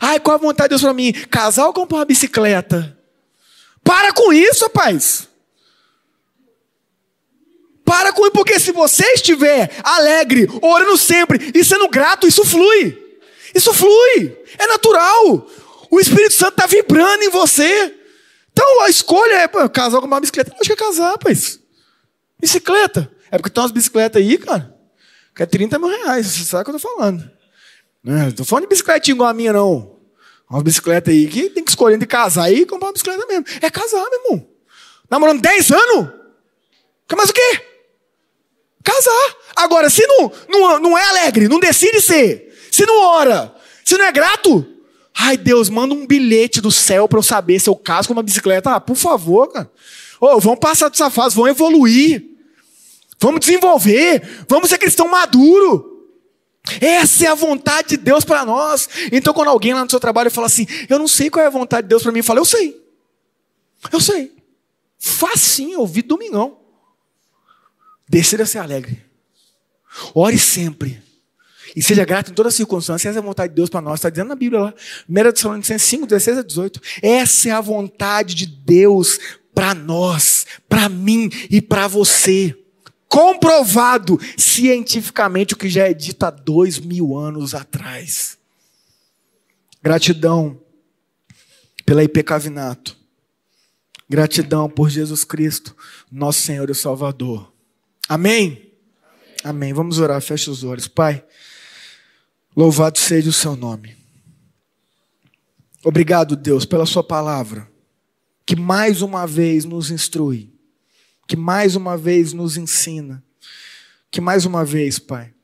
Ai, 0.01 0.19
qual 0.21 0.37
a 0.37 0.41
vontade 0.41 0.69
de 0.69 0.71
Deus 0.71 0.83
para 0.83 0.95
mim? 0.95 1.13
Casar 1.13 1.67
ou 1.67 1.73
comprar 1.73 1.99
uma 1.99 2.05
bicicleta? 2.05 2.97
Para 3.83 4.13
com 4.13 4.33
isso, 4.33 4.65
rapaz. 4.65 5.29
Para 7.85 8.13
com 8.13 8.23
isso, 8.23 8.33
porque 8.33 8.61
se 8.61 8.73
você 8.73 9.05
estiver 9.13 9.71
alegre, 9.83 10.49
orando 10.61 10.97
sempre 10.97 11.51
e 11.55 11.65
sendo 11.65 11.89
grato, 11.89 12.27
isso 12.27 12.45
flui. 12.45 12.97
Isso 13.55 13.73
flui. 13.73 14.37
É 14.59 14.67
natural. 14.67 15.47
O 15.91 15.99
Espírito 15.99 16.35
Santo 16.35 16.53
está 16.53 16.67
vibrando 16.67 17.23
em 17.23 17.31
você. 17.31 17.95
Então 18.53 18.83
a 18.83 18.91
escolha 18.91 19.35
é 19.35 19.49
pô, 19.49 19.67
casar 19.71 20.01
com 20.01 20.07
uma 20.07 20.21
bicicleta. 20.21 20.53
Acho 20.53 20.65
que 20.65 20.73
é 20.73 20.77
casar, 20.77 21.13
rapaz. 21.13 21.59
Bicicleta. 22.39 23.11
É 23.31 23.39
porque 23.39 23.51
tem 23.51 23.63
umas 23.63 23.73
bicicletas 23.73 24.21
aí, 24.21 24.37
cara 24.37 24.78
que 25.39 25.45
é 25.45 25.47
30 25.47 25.79
mil 25.79 25.89
reais, 25.89 26.27
você 26.27 26.43
sabe 26.43 26.63
o 26.63 26.65
que 26.65 26.71
eu 26.73 26.77
estou 26.79 26.97
falando. 26.97 27.31
Não 28.03 28.27
estou 28.27 28.45
falando 28.45 28.65
de 28.65 28.71
bicicletinha 28.71 29.15
igual 29.15 29.31
a 29.31 29.33
minha, 29.33 29.53
não. 29.53 29.97
Uma 30.51 30.65
bicicleta 30.65 31.13
aí 31.13 31.29
que 31.29 31.49
tem 31.51 31.63
que 31.63 31.71
escolher 31.71 31.97
de 31.97 32.07
casar 32.07 32.53
e 32.53 32.67
comprar 32.67 32.89
uma 32.89 32.93
bicicleta 32.93 33.25
mesmo. 33.25 33.45
É 33.63 33.71
casar, 33.71 34.05
meu 34.11 34.21
irmão. 34.21 34.49
Namorando 35.09 35.41
10 35.41 35.71
anos? 35.71 36.09
Quer 37.07 37.15
mais 37.15 37.31
o 37.31 37.33
quê? 37.33 37.61
Casar. 38.83 39.37
Agora, 39.55 39.89
se 39.89 40.05
não, 40.09 40.33
não, 40.49 40.81
não 40.81 40.99
é 40.99 41.05
alegre, 41.05 41.47
não 41.47 41.61
decide 41.61 42.01
ser, 42.01 42.53
se 42.73 42.85
não 42.85 43.01
ora, 43.01 43.55
se 43.85 43.97
não 43.97 44.07
é 44.07 44.11
grato, 44.11 44.67
ai 45.17 45.37
Deus, 45.37 45.71
manda 45.71 45.95
um 45.95 46.05
bilhete 46.05 46.61
do 46.61 46.73
céu 46.73 47.07
para 47.07 47.21
eu 47.21 47.23
saber 47.23 47.61
se 47.61 47.71
eu 47.71 47.77
caso 47.77 48.09
com 48.09 48.15
uma 48.15 48.25
bicicleta. 48.25 48.75
Ah, 48.75 48.81
por 48.81 48.97
favor, 48.97 49.47
cara. 49.53 49.71
Oh, 50.21 50.41
vamos 50.41 50.59
passar 50.59 50.89
dessa 50.89 51.09
fase, 51.11 51.37
vamos 51.37 51.53
evoluir. 51.53 52.38
Vamos 53.21 53.41
desenvolver, 53.41 54.45
vamos 54.49 54.71
ser 54.71 54.79
cristão 54.79 55.09
maduro. 55.09 55.97
Essa 56.81 57.27
é 57.27 57.29
a 57.29 57.35
vontade 57.35 57.89
de 57.91 57.97
Deus 57.97 58.25
para 58.25 58.45
nós. 58.45 58.89
Então, 59.11 59.33
quando 59.35 59.49
alguém 59.49 59.75
lá 59.75 59.85
no 59.85 59.91
seu 59.91 59.99
trabalho 59.99 60.31
fala 60.31 60.47
assim, 60.47 60.67
eu 60.89 60.99
não 60.99 61.09
sei 61.09 61.31
qual 61.31 61.43
é 61.43 61.47
a 61.47 61.51
vontade 61.51 61.83
de 61.83 61.89
Deus 61.89 62.03
para 62.03 62.13
mim, 62.13 62.19
eu 62.19 62.25
falo, 62.25 62.41
eu 62.41 62.45
sei. 62.45 62.81
Eu 63.93 64.01
sei. 64.01 64.33
Facinho, 64.99 65.81
ouvi 65.81 66.03
domingão. 66.03 66.59
Decida 68.09 68.47
ser 68.47 68.59
alegre. 68.59 69.03
Ore 70.15 70.39
sempre. 70.39 71.03
E 71.75 71.83
seja 71.83 72.05
grato 72.05 72.31
em 72.31 72.35
todas 72.35 72.53
as 72.53 72.57
circunstâncias. 72.57 73.11
Essa 73.11 73.19
é 73.19 73.23
a 73.23 73.25
vontade 73.25 73.51
de 73.51 73.57
Deus 73.57 73.69
para 73.69 73.81
nós. 73.81 73.95
Está 73.95 74.11
dizendo 74.11 74.29
na 74.29 74.35
Bíblia 74.35 74.61
lá. 74.61 74.75
1 75.09 75.33
Tessalonicenses 75.33 75.89
5, 75.89 76.07
16 76.07 76.39
a 76.39 76.43
18. 76.43 76.81
Essa 77.03 77.49
é 77.49 77.53
a 77.53 77.61
vontade 77.61 78.35
de 78.35 78.47
Deus 78.47 79.19
para 79.55 79.75
nós, 79.75 80.47
para 80.69 80.89
mim 80.89 81.31
e 81.51 81.61
para 81.61 81.89
você 81.89 82.57
comprovado 83.09 84.21
cientificamente 84.37 85.55
o 85.55 85.57
que 85.57 85.69
já 85.69 85.89
é 85.89 85.95
dito 85.95 86.23
há 86.25 86.31
dois 86.31 86.79
mil 86.79 87.17
anos 87.17 87.55
atrás. 87.55 88.37
Gratidão 89.83 90.61
pela 91.85 92.05
IP 92.05 92.23
Cavinato. 92.23 92.97
Gratidão 94.11 94.69
por 94.71 94.89
Jesus 94.89 95.23
Cristo, 95.25 95.77
nosso 96.11 96.41
Senhor 96.41 96.71
e 96.71 96.75
Salvador. 96.75 97.53
Amém? 98.09 98.47
Amém? 98.47 98.73
Amém. 99.45 99.73
Vamos 99.73 99.99
orar, 99.99 100.21
fecha 100.23 100.51
os 100.51 100.65
olhos. 100.65 100.89
Pai, 100.89 101.25
louvado 102.57 102.99
seja 102.99 103.29
o 103.29 103.33
seu 103.33 103.55
nome. 103.55 103.97
Obrigado, 105.85 106.37
Deus, 106.37 106.65
pela 106.65 106.87
sua 106.87 107.05
palavra, 107.05 107.71
que 108.45 108.57
mais 108.57 109.03
uma 109.03 109.27
vez 109.27 109.65
nos 109.65 109.91
instrui 109.91 110.58
que 111.29 111.37
mais 111.37 111.77
uma 111.77 111.95
vez 111.95 112.33
nos 112.33 112.57
ensina, 112.57 113.23
que 114.11 114.19
mais 114.19 114.47
uma 114.47 114.65
vez, 114.65 114.99
Pai, 114.99 115.35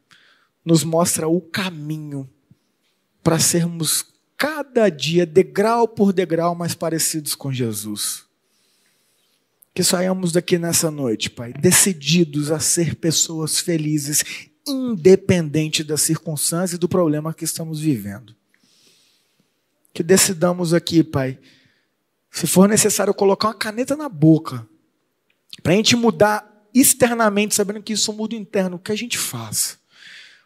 nos 0.64 0.82
mostra 0.82 1.28
o 1.28 1.42
caminho 1.42 2.28
para 3.22 3.38
sermos 3.38 4.06
cada 4.38 4.88
dia, 4.88 5.26
degrau 5.26 5.86
por 5.86 6.10
degrau, 6.10 6.54
mais 6.54 6.74
parecidos 6.74 7.34
com 7.34 7.52
Jesus. 7.52 8.24
Que 9.74 9.84
saiamos 9.84 10.32
daqui 10.32 10.56
nessa 10.56 10.90
noite, 10.90 11.28
Pai, 11.28 11.52
decididos 11.52 12.50
a 12.50 12.58
ser 12.58 12.94
pessoas 12.94 13.60
felizes, 13.60 14.24
independente 14.66 15.84
das 15.84 16.00
circunstâncias 16.00 16.72
e 16.72 16.78
do 16.78 16.88
problema 16.88 17.34
que 17.34 17.44
estamos 17.44 17.78
vivendo. 17.78 18.34
que 19.92 20.02
decidamos 20.02 20.74
aqui, 20.74 21.04
Pai, 21.04 21.38
se 22.30 22.48
for 22.48 22.68
necessário 22.68 23.14
colocar 23.14 23.48
uma 23.48 23.54
caneta 23.54 23.94
na 23.94 24.08
boca, 24.08 24.66
para 25.62 25.72
a 25.72 25.76
gente 25.76 25.96
mudar 25.96 26.50
externamente, 26.74 27.54
sabendo 27.54 27.82
que 27.82 27.92
isso 27.92 28.12
muda 28.12 28.34
interno, 28.34 28.78
que 28.78 28.92
a 28.92 28.96
gente 28.96 29.16
faça. 29.16 29.78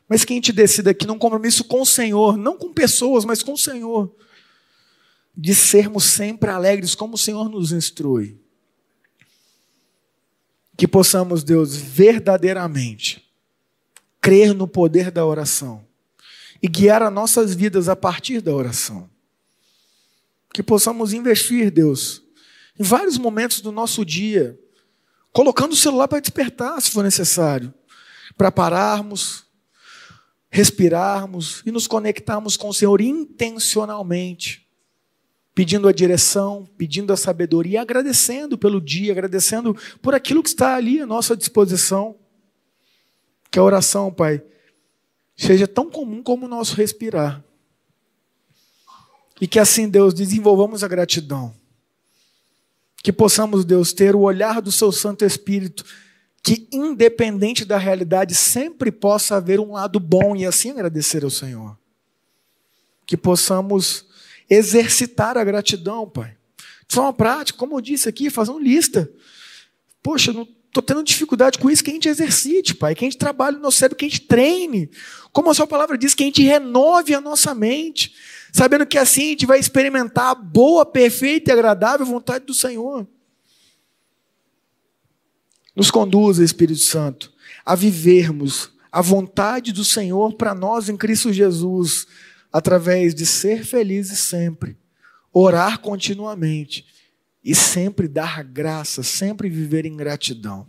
Mas 0.08 0.24
que 0.24 0.32
a 0.32 0.36
gente 0.36 0.52
decida 0.52 0.90
aqui 0.90 1.06
num 1.06 1.18
compromisso 1.18 1.64
com 1.64 1.82
o 1.82 1.86
Senhor, 1.86 2.36
não 2.36 2.56
com 2.56 2.72
pessoas, 2.72 3.24
mas 3.24 3.42
com 3.42 3.52
o 3.52 3.58
Senhor, 3.58 4.14
de 5.36 5.54
sermos 5.54 6.04
sempre 6.04 6.50
alegres 6.50 6.94
como 6.94 7.14
o 7.14 7.18
Senhor 7.18 7.48
nos 7.48 7.72
instrui. 7.72 8.38
Que 10.76 10.86
possamos, 10.86 11.42
Deus, 11.42 11.76
verdadeiramente 11.76 13.28
crer 14.20 14.52
no 14.52 14.66
poder 14.68 15.10
da 15.10 15.24
oração 15.24 15.86
e 16.62 16.68
guiar 16.68 17.02
as 17.02 17.12
nossas 17.12 17.54
vidas 17.54 17.88
a 17.88 17.96
partir 17.96 18.40
da 18.40 18.52
oração. 18.52 19.08
Que 20.52 20.62
possamos 20.62 21.12
investir, 21.12 21.70
Deus, 21.70 22.22
em 22.78 22.82
vários 22.82 23.16
momentos 23.16 23.60
do 23.60 23.70
nosso 23.70 24.04
dia, 24.04 24.58
colocando 25.32 25.72
o 25.72 25.76
celular 25.76 26.08
para 26.08 26.20
despertar, 26.20 26.80
se 26.80 26.90
for 26.90 27.02
necessário, 27.02 27.72
para 28.36 28.50
pararmos, 28.50 29.46
respirarmos 30.50 31.62
e 31.66 31.70
nos 31.70 31.86
conectarmos 31.86 32.56
com 32.56 32.68
o 32.68 32.74
Senhor 32.74 33.00
intencionalmente, 33.00 34.66
pedindo 35.54 35.88
a 35.88 35.92
direção, 35.92 36.68
pedindo 36.76 37.12
a 37.12 37.16
sabedoria, 37.16 37.82
agradecendo 37.82 38.56
pelo 38.56 38.80
dia, 38.80 39.12
agradecendo 39.12 39.76
por 40.00 40.14
aquilo 40.14 40.42
que 40.42 40.48
está 40.48 40.76
ali 40.76 41.00
à 41.00 41.06
nossa 41.06 41.36
disposição. 41.36 42.16
Que 43.50 43.58
a 43.58 43.62
oração, 43.62 44.12
Pai, 44.12 44.42
seja 45.36 45.66
tão 45.66 45.90
comum 45.90 46.22
como 46.22 46.46
o 46.46 46.48
nosso 46.48 46.76
respirar. 46.76 47.42
E 49.40 49.46
que 49.46 49.58
assim, 49.58 49.88
Deus, 49.88 50.14
desenvolvamos 50.14 50.82
a 50.84 50.88
gratidão. 50.88 51.54
Que 53.08 53.12
possamos, 53.14 53.64
Deus, 53.64 53.94
ter 53.94 54.14
o 54.14 54.20
olhar 54.20 54.60
do 54.60 54.70
Seu 54.70 54.92
Santo 54.92 55.24
Espírito, 55.24 55.82
que 56.42 56.68
independente 56.70 57.64
da 57.64 57.78
realidade, 57.78 58.34
sempre 58.34 58.92
possa 58.92 59.36
haver 59.36 59.58
um 59.58 59.72
lado 59.72 59.98
bom 59.98 60.36
e 60.36 60.44
assim 60.44 60.72
agradecer 60.72 61.24
ao 61.24 61.30
Senhor. 61.30 61.74
Que 63.06 63.16
possamos 63.16 64.04
exercitar 64.50 65.38
a 65.38 65.44
gratidão, 65.44 66.06
Pai. 66.06 66.36
De 66.86 66.94
forma 66.94 67.14
prática, 67.14 67.58
como 67.58 67.78
eu 67.78 67.80
disse 67.80 68.10
aqui, 68.10 68.28
fazendo 68.28 68.58
lista. 68.58 69.10
Poxa, 70.02 70.30
não 70.30 70.46
estou 70.66 70.82
tendo 70.82 71.02
dificuldade 71.02 71.58
com 71.58 71.70
isso, 71.70 71.82
que 71.82 71.90
a 71.90 71.94
gente 71.94 72.10
exercite, 72.10 72.74
Pai, 72.74 72.94
que 72.94 73.06
a 73.06 73.08
gente 73.08 73.16
trabalhe 73.16 73.56
no 73.56 73.62
nosso 73.62 73.78
cérebro, 73.78 73.96
que 73.96 74.04
a 74.04 74.08
gente 74.10 74.20
treine. 74.20 74.90
Como 75.32 75.50
a 75.50 75.54
sua 75.54 75.66
palavra 75.66 75.96
diz, 75.96 76.14
que 76.14 76.24
a 76.24 76.26
gente 76.26 76.42
renove 76.42 77.14
a 77.14 77.22
nossa 77.22 77.54
mente 77.54 78.12
sabendo 78.58 78.84
que 78.84 78.98
assim 78.98 79.22
a 79.22 79.28
gente 79.28 79.46
vai 79.46 79.60
experimentar 79.60 80.32
a 80.32 80.34
boa, 80.34 80.84
perfeita 80.84 81.48
e 81.48 81.52
agradável 81.52 82.04
vontade 82.04 82.44
do 82.44 82.52
Senhor. 82.52 83.06
Nos 85.76 85.92
conduza, 85.92 86.42
Espírito 86.42 86.80
Santo, 86.80 87.32
a 87.64 87.76
vivermos 87.76 88.72
a 88.90 89.00
vontade 89.00 89.72
do 89.72 89.84
Senhor 89.84 90.34
para 90.34 90.56
nós 90.56 90.88
em 90.88 90.96
Cristo 90.96 91.32
Jesus, 91.32 92.04
através 92.52 93.14
de 93.14 93.24
ser 93.24 93.64
felizes 93.64 94.18
sempre, 94.18 94.76
orar 95.32 95.78
continuamente 95.78 96.84
e 97.44 97.54
sempre 97.54 98.08
dar 98.08 98.42
graça, 98.42 99.04
sempre 99.04 99.48
viver 99.48 99.86
em 99.86 99.96
gratidão. 99.96 100.66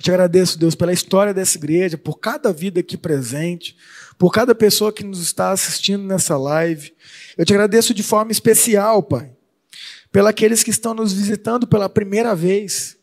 Te 0.00 0.10
agradeço, 0.10 0.58
Deus, 0.58 0.74
pela 0.74 0.94
história 0.94 1.34
dessa 1.34 1.58
igreja, 1.58 1.98
por 1.98 2.18
cada 2.18 2.50
vida 2.50 2.80
aqui 2.80 2.96
presente, 2.96 3.76
por 4.20 4.30
cada 4.30 4.54
pessoa 4.54 4.92
que 4.92 5.02
nos 5.02 5.18
está 5.22 5.50
assistindo 5.50 6.04
nessa 6.04 6.36
live. 6.36 6.92
Eu 7.38 7.46
te 7.46 7.54
agradeço 7.54 7.94
de 7.94 8.02
forma 8.02 8.30
especial, 8.30 9.02
Pai, 9.02 9.32
pelos 10.12 10.62
que 10.62 10.68
estão 10.68 10.92
nos 10.92 11.10
visitando 11.10 11.66
pela 11.66 11.88
primeira 11.88 12.34
vez. 12.34 12.98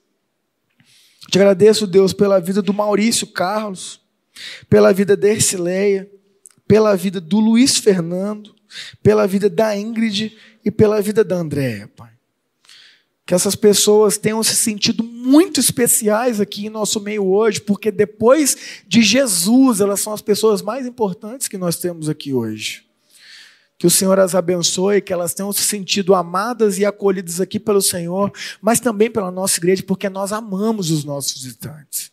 Te 1.31 1.39
agradeço, 1.39 1.87
Deus, 1.87 2.13
pela 2.13 2.39
vida 2.39 2.61
do 2.61 2.71
Maurício 2.71 3.25
Carlos, 3.25 3.99
pela 4.69 4.93
vida 4.93 5.17
da 5.17 5.27
Ercileia, 5.27 6.07
pela 6.67 6.95
vida 6.95 7.19
do 7.19 7.39
Luiz 7.39 7.79
Fernando, 7.79 8.53
pela 9.01 9.25
vida 9.25 9.49
da 9.49 9.75
Ingrid 9.75 10.37
e 10.63 10.69
pela 10.69 11.01
vida 11.01 11.23
da 11.23 11.37
Andréia, 11.37 11.87
Pai 11.97 12.16
que 13.27 13.33
essas 13.33 13.55
pessoas 13.55 14.17
tenham 14.17 14.41
se 14.41 14.55
sentido 14.55 15.03
muito 15.03 15.59
especiais 15.59 16.39
aqui 16.39 16.67
em 16.67 16.69
nosso 16.69 17.01
meio 17.01 17.27
hoje, 17.27 17.59
porque 17.59 17.91
depois 17.91 18.55
de 18.87 19.01
Jesus, 19.01 19.81
elas 19.81 19.99
são 19.99 20.13
as 20.13 20.21
pessoas 20.21 20.61
mais 20.61 20.87
importantes 20.87 21.49
que 21.49 21.57
nós 21.57 21.75
temos 21.75 22.07
aqui 22.07 22.33
hoje. 22.33 22.85
Que 23.77 23.85
o 23.85 23.91
Senhor 23.91 24.17
as 24.17 24.33
abençoe, 24.33 25.01
que 25.01 25.11
elas 25.11 25.33
tenham 25.33 25.51
se 25.51 25.61
sentido 25.61 26.15
amadas 26.15 26.79
e 26.79 26.85
acolhidas 26.85 27.41
aqui 27.41 27.59
pelo 27.59 27.81
Senhor, 27.81 28.31
mas 28.61 28.79
também 28.79 29.11
pela 29.11 29.29
nossa 29.29 29.59
igreja, 29.59 29.83
porque 29.85 30.07
nós 30.07 30.31
amamos 30.31 30.89
os 30.89 31.03
nossos 31.03 31.43
visitantes. 31.43 32.09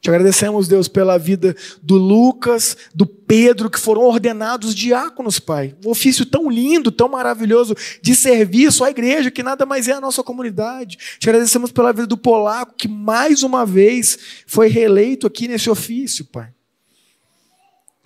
Te 0.00 0.08
agradecemos, 0.08 0.68
Deus, 0.68 0.86
pela 0.86 1.18
vida 1.18 1.56
do 1.82 1.96
Lucas, 1.96 2.76
do 2.94 3.04
Pedro, 3.04 3.68
que 3.68 3.80
foram 3.80 4.02
ordenados 4.02 4.72
diáconos, 4.72 5.40
Pai. 5.40 5.74
Um 5.84 5.90
ofício 5.90 6.24
tão 6.24 6.48
lindo, 6.48 6.92
tão 6.92 7.08
maravilhoso 7.08 7.74
de 8.00 8.14
serviço 8.14 8.84
à 8.84 8.90
igreja, 8.90 9.30
que 9.30 9.42
nada 9.42 9.66
mais 9.66 9.88
é 9.88 9.92
a 9.92 10.00
nossa 10.00 10.22
comunidade. 10.22 10.96
Te 11.18 11.28
agradecemos 11.28 11.72
pela 11.72 11.92
vida 11.92 12.06
do 12.06 12.16
Polaco, 12.16 12.74
que 12.76 12.86
mais 12.86 13.42
uma 13.42 13.66
vez 13.66 14.18
foi 14.46 14.68
reeleito 14.68 15.26
aqui 15.26 15.48
nesse 15.48 15.68
ofício, 15.68 16.24
Pai. 16.24 16.50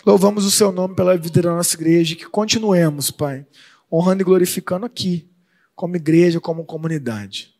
Louvamos 0.03 0.45
o 0.45 0.51
Seu 0.51 0.71
nome 0.71 0.95
pela 0.95 1.15
vida 1.15 1.43
da 1.43 1.51
nossa 1.55 1.75
igreja 1.75 2.15
que 2.15 2.25
continuemos, 2.25 3.11
Pai, 3.11 3.45
honrando 3.91 4.23
e 4.23 4.25
glorificando 4.25 4.85
aqui, 4.85 5.29
como 5.75 5.95
igreja, 5.95 6.41
como 6.41 6.65
comunidade. 6.65 7.53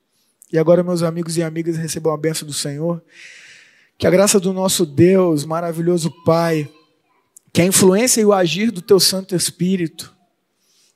E 0.51 0.57
agora, 0.57 0.83
meus 0.83 1.03
amigos 1.03 1.37
e 1.37 1.43
amigas, 1.43 1.77
recebam 1.77 2.11
a 2.11 2.17
bênção 2.17 2.47
do 2.47 2.53
Senhor. 2.53 3.01
Que 3.97 4.07
a 4.07 4.11
graça 4.11 4.39
do 4.39 4.51
nosso 4.51 4.85
Deus, 4.85 5.45
maravilhoso 5.45 6.11
Pai, 6.25 6.69
que 7.53 7.61
a 7.61 7.65
influência 7.65 8.21
e 8.21 8.25
o 8.25 8.33
agir 8.33 8.71
do 8.71 8.81
Teu 8.81 8.99
Santo 8.99 9.35
Espírito 9.35 10.13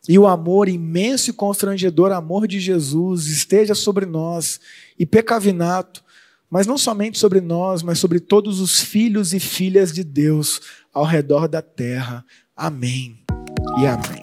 e 0.07 0.17
o 0.17 0.25
amor 0.25 0.69
imenso 0.69 1.29
e 1.29 1.33
constrangedor 1.33 2.11
amor 2.11 2.47
de 2.47 2.59
Jesus 2.59 3.27
esteja 3.27 3.75
sobre 3.75 4.05
nós 4.05 4.59
e 4.97 5.05
pecavinato, 5.05 6.03
mas 6.49 6.65
não 6.65 6.77
somente 6.77 7.19
sobre 7.19 7.41
nós, 7.41 7.83
mas 7.83 7.99
sobre 7.99 8.19
todos 8.19 8.61
os 8.61 8.79
filhos 8.79 9.33
e 9.33 9.39
filhas 9.39 9.91
de 9.91 10.03
Deus 10.03 10.61
ao 10.93 11.03
redor 11.03 11.47
da 11.47 11.61
terra. 11.61 12.25
Amém 12.55 13.19
e 13.79 13.85
amém. 13.85 14.16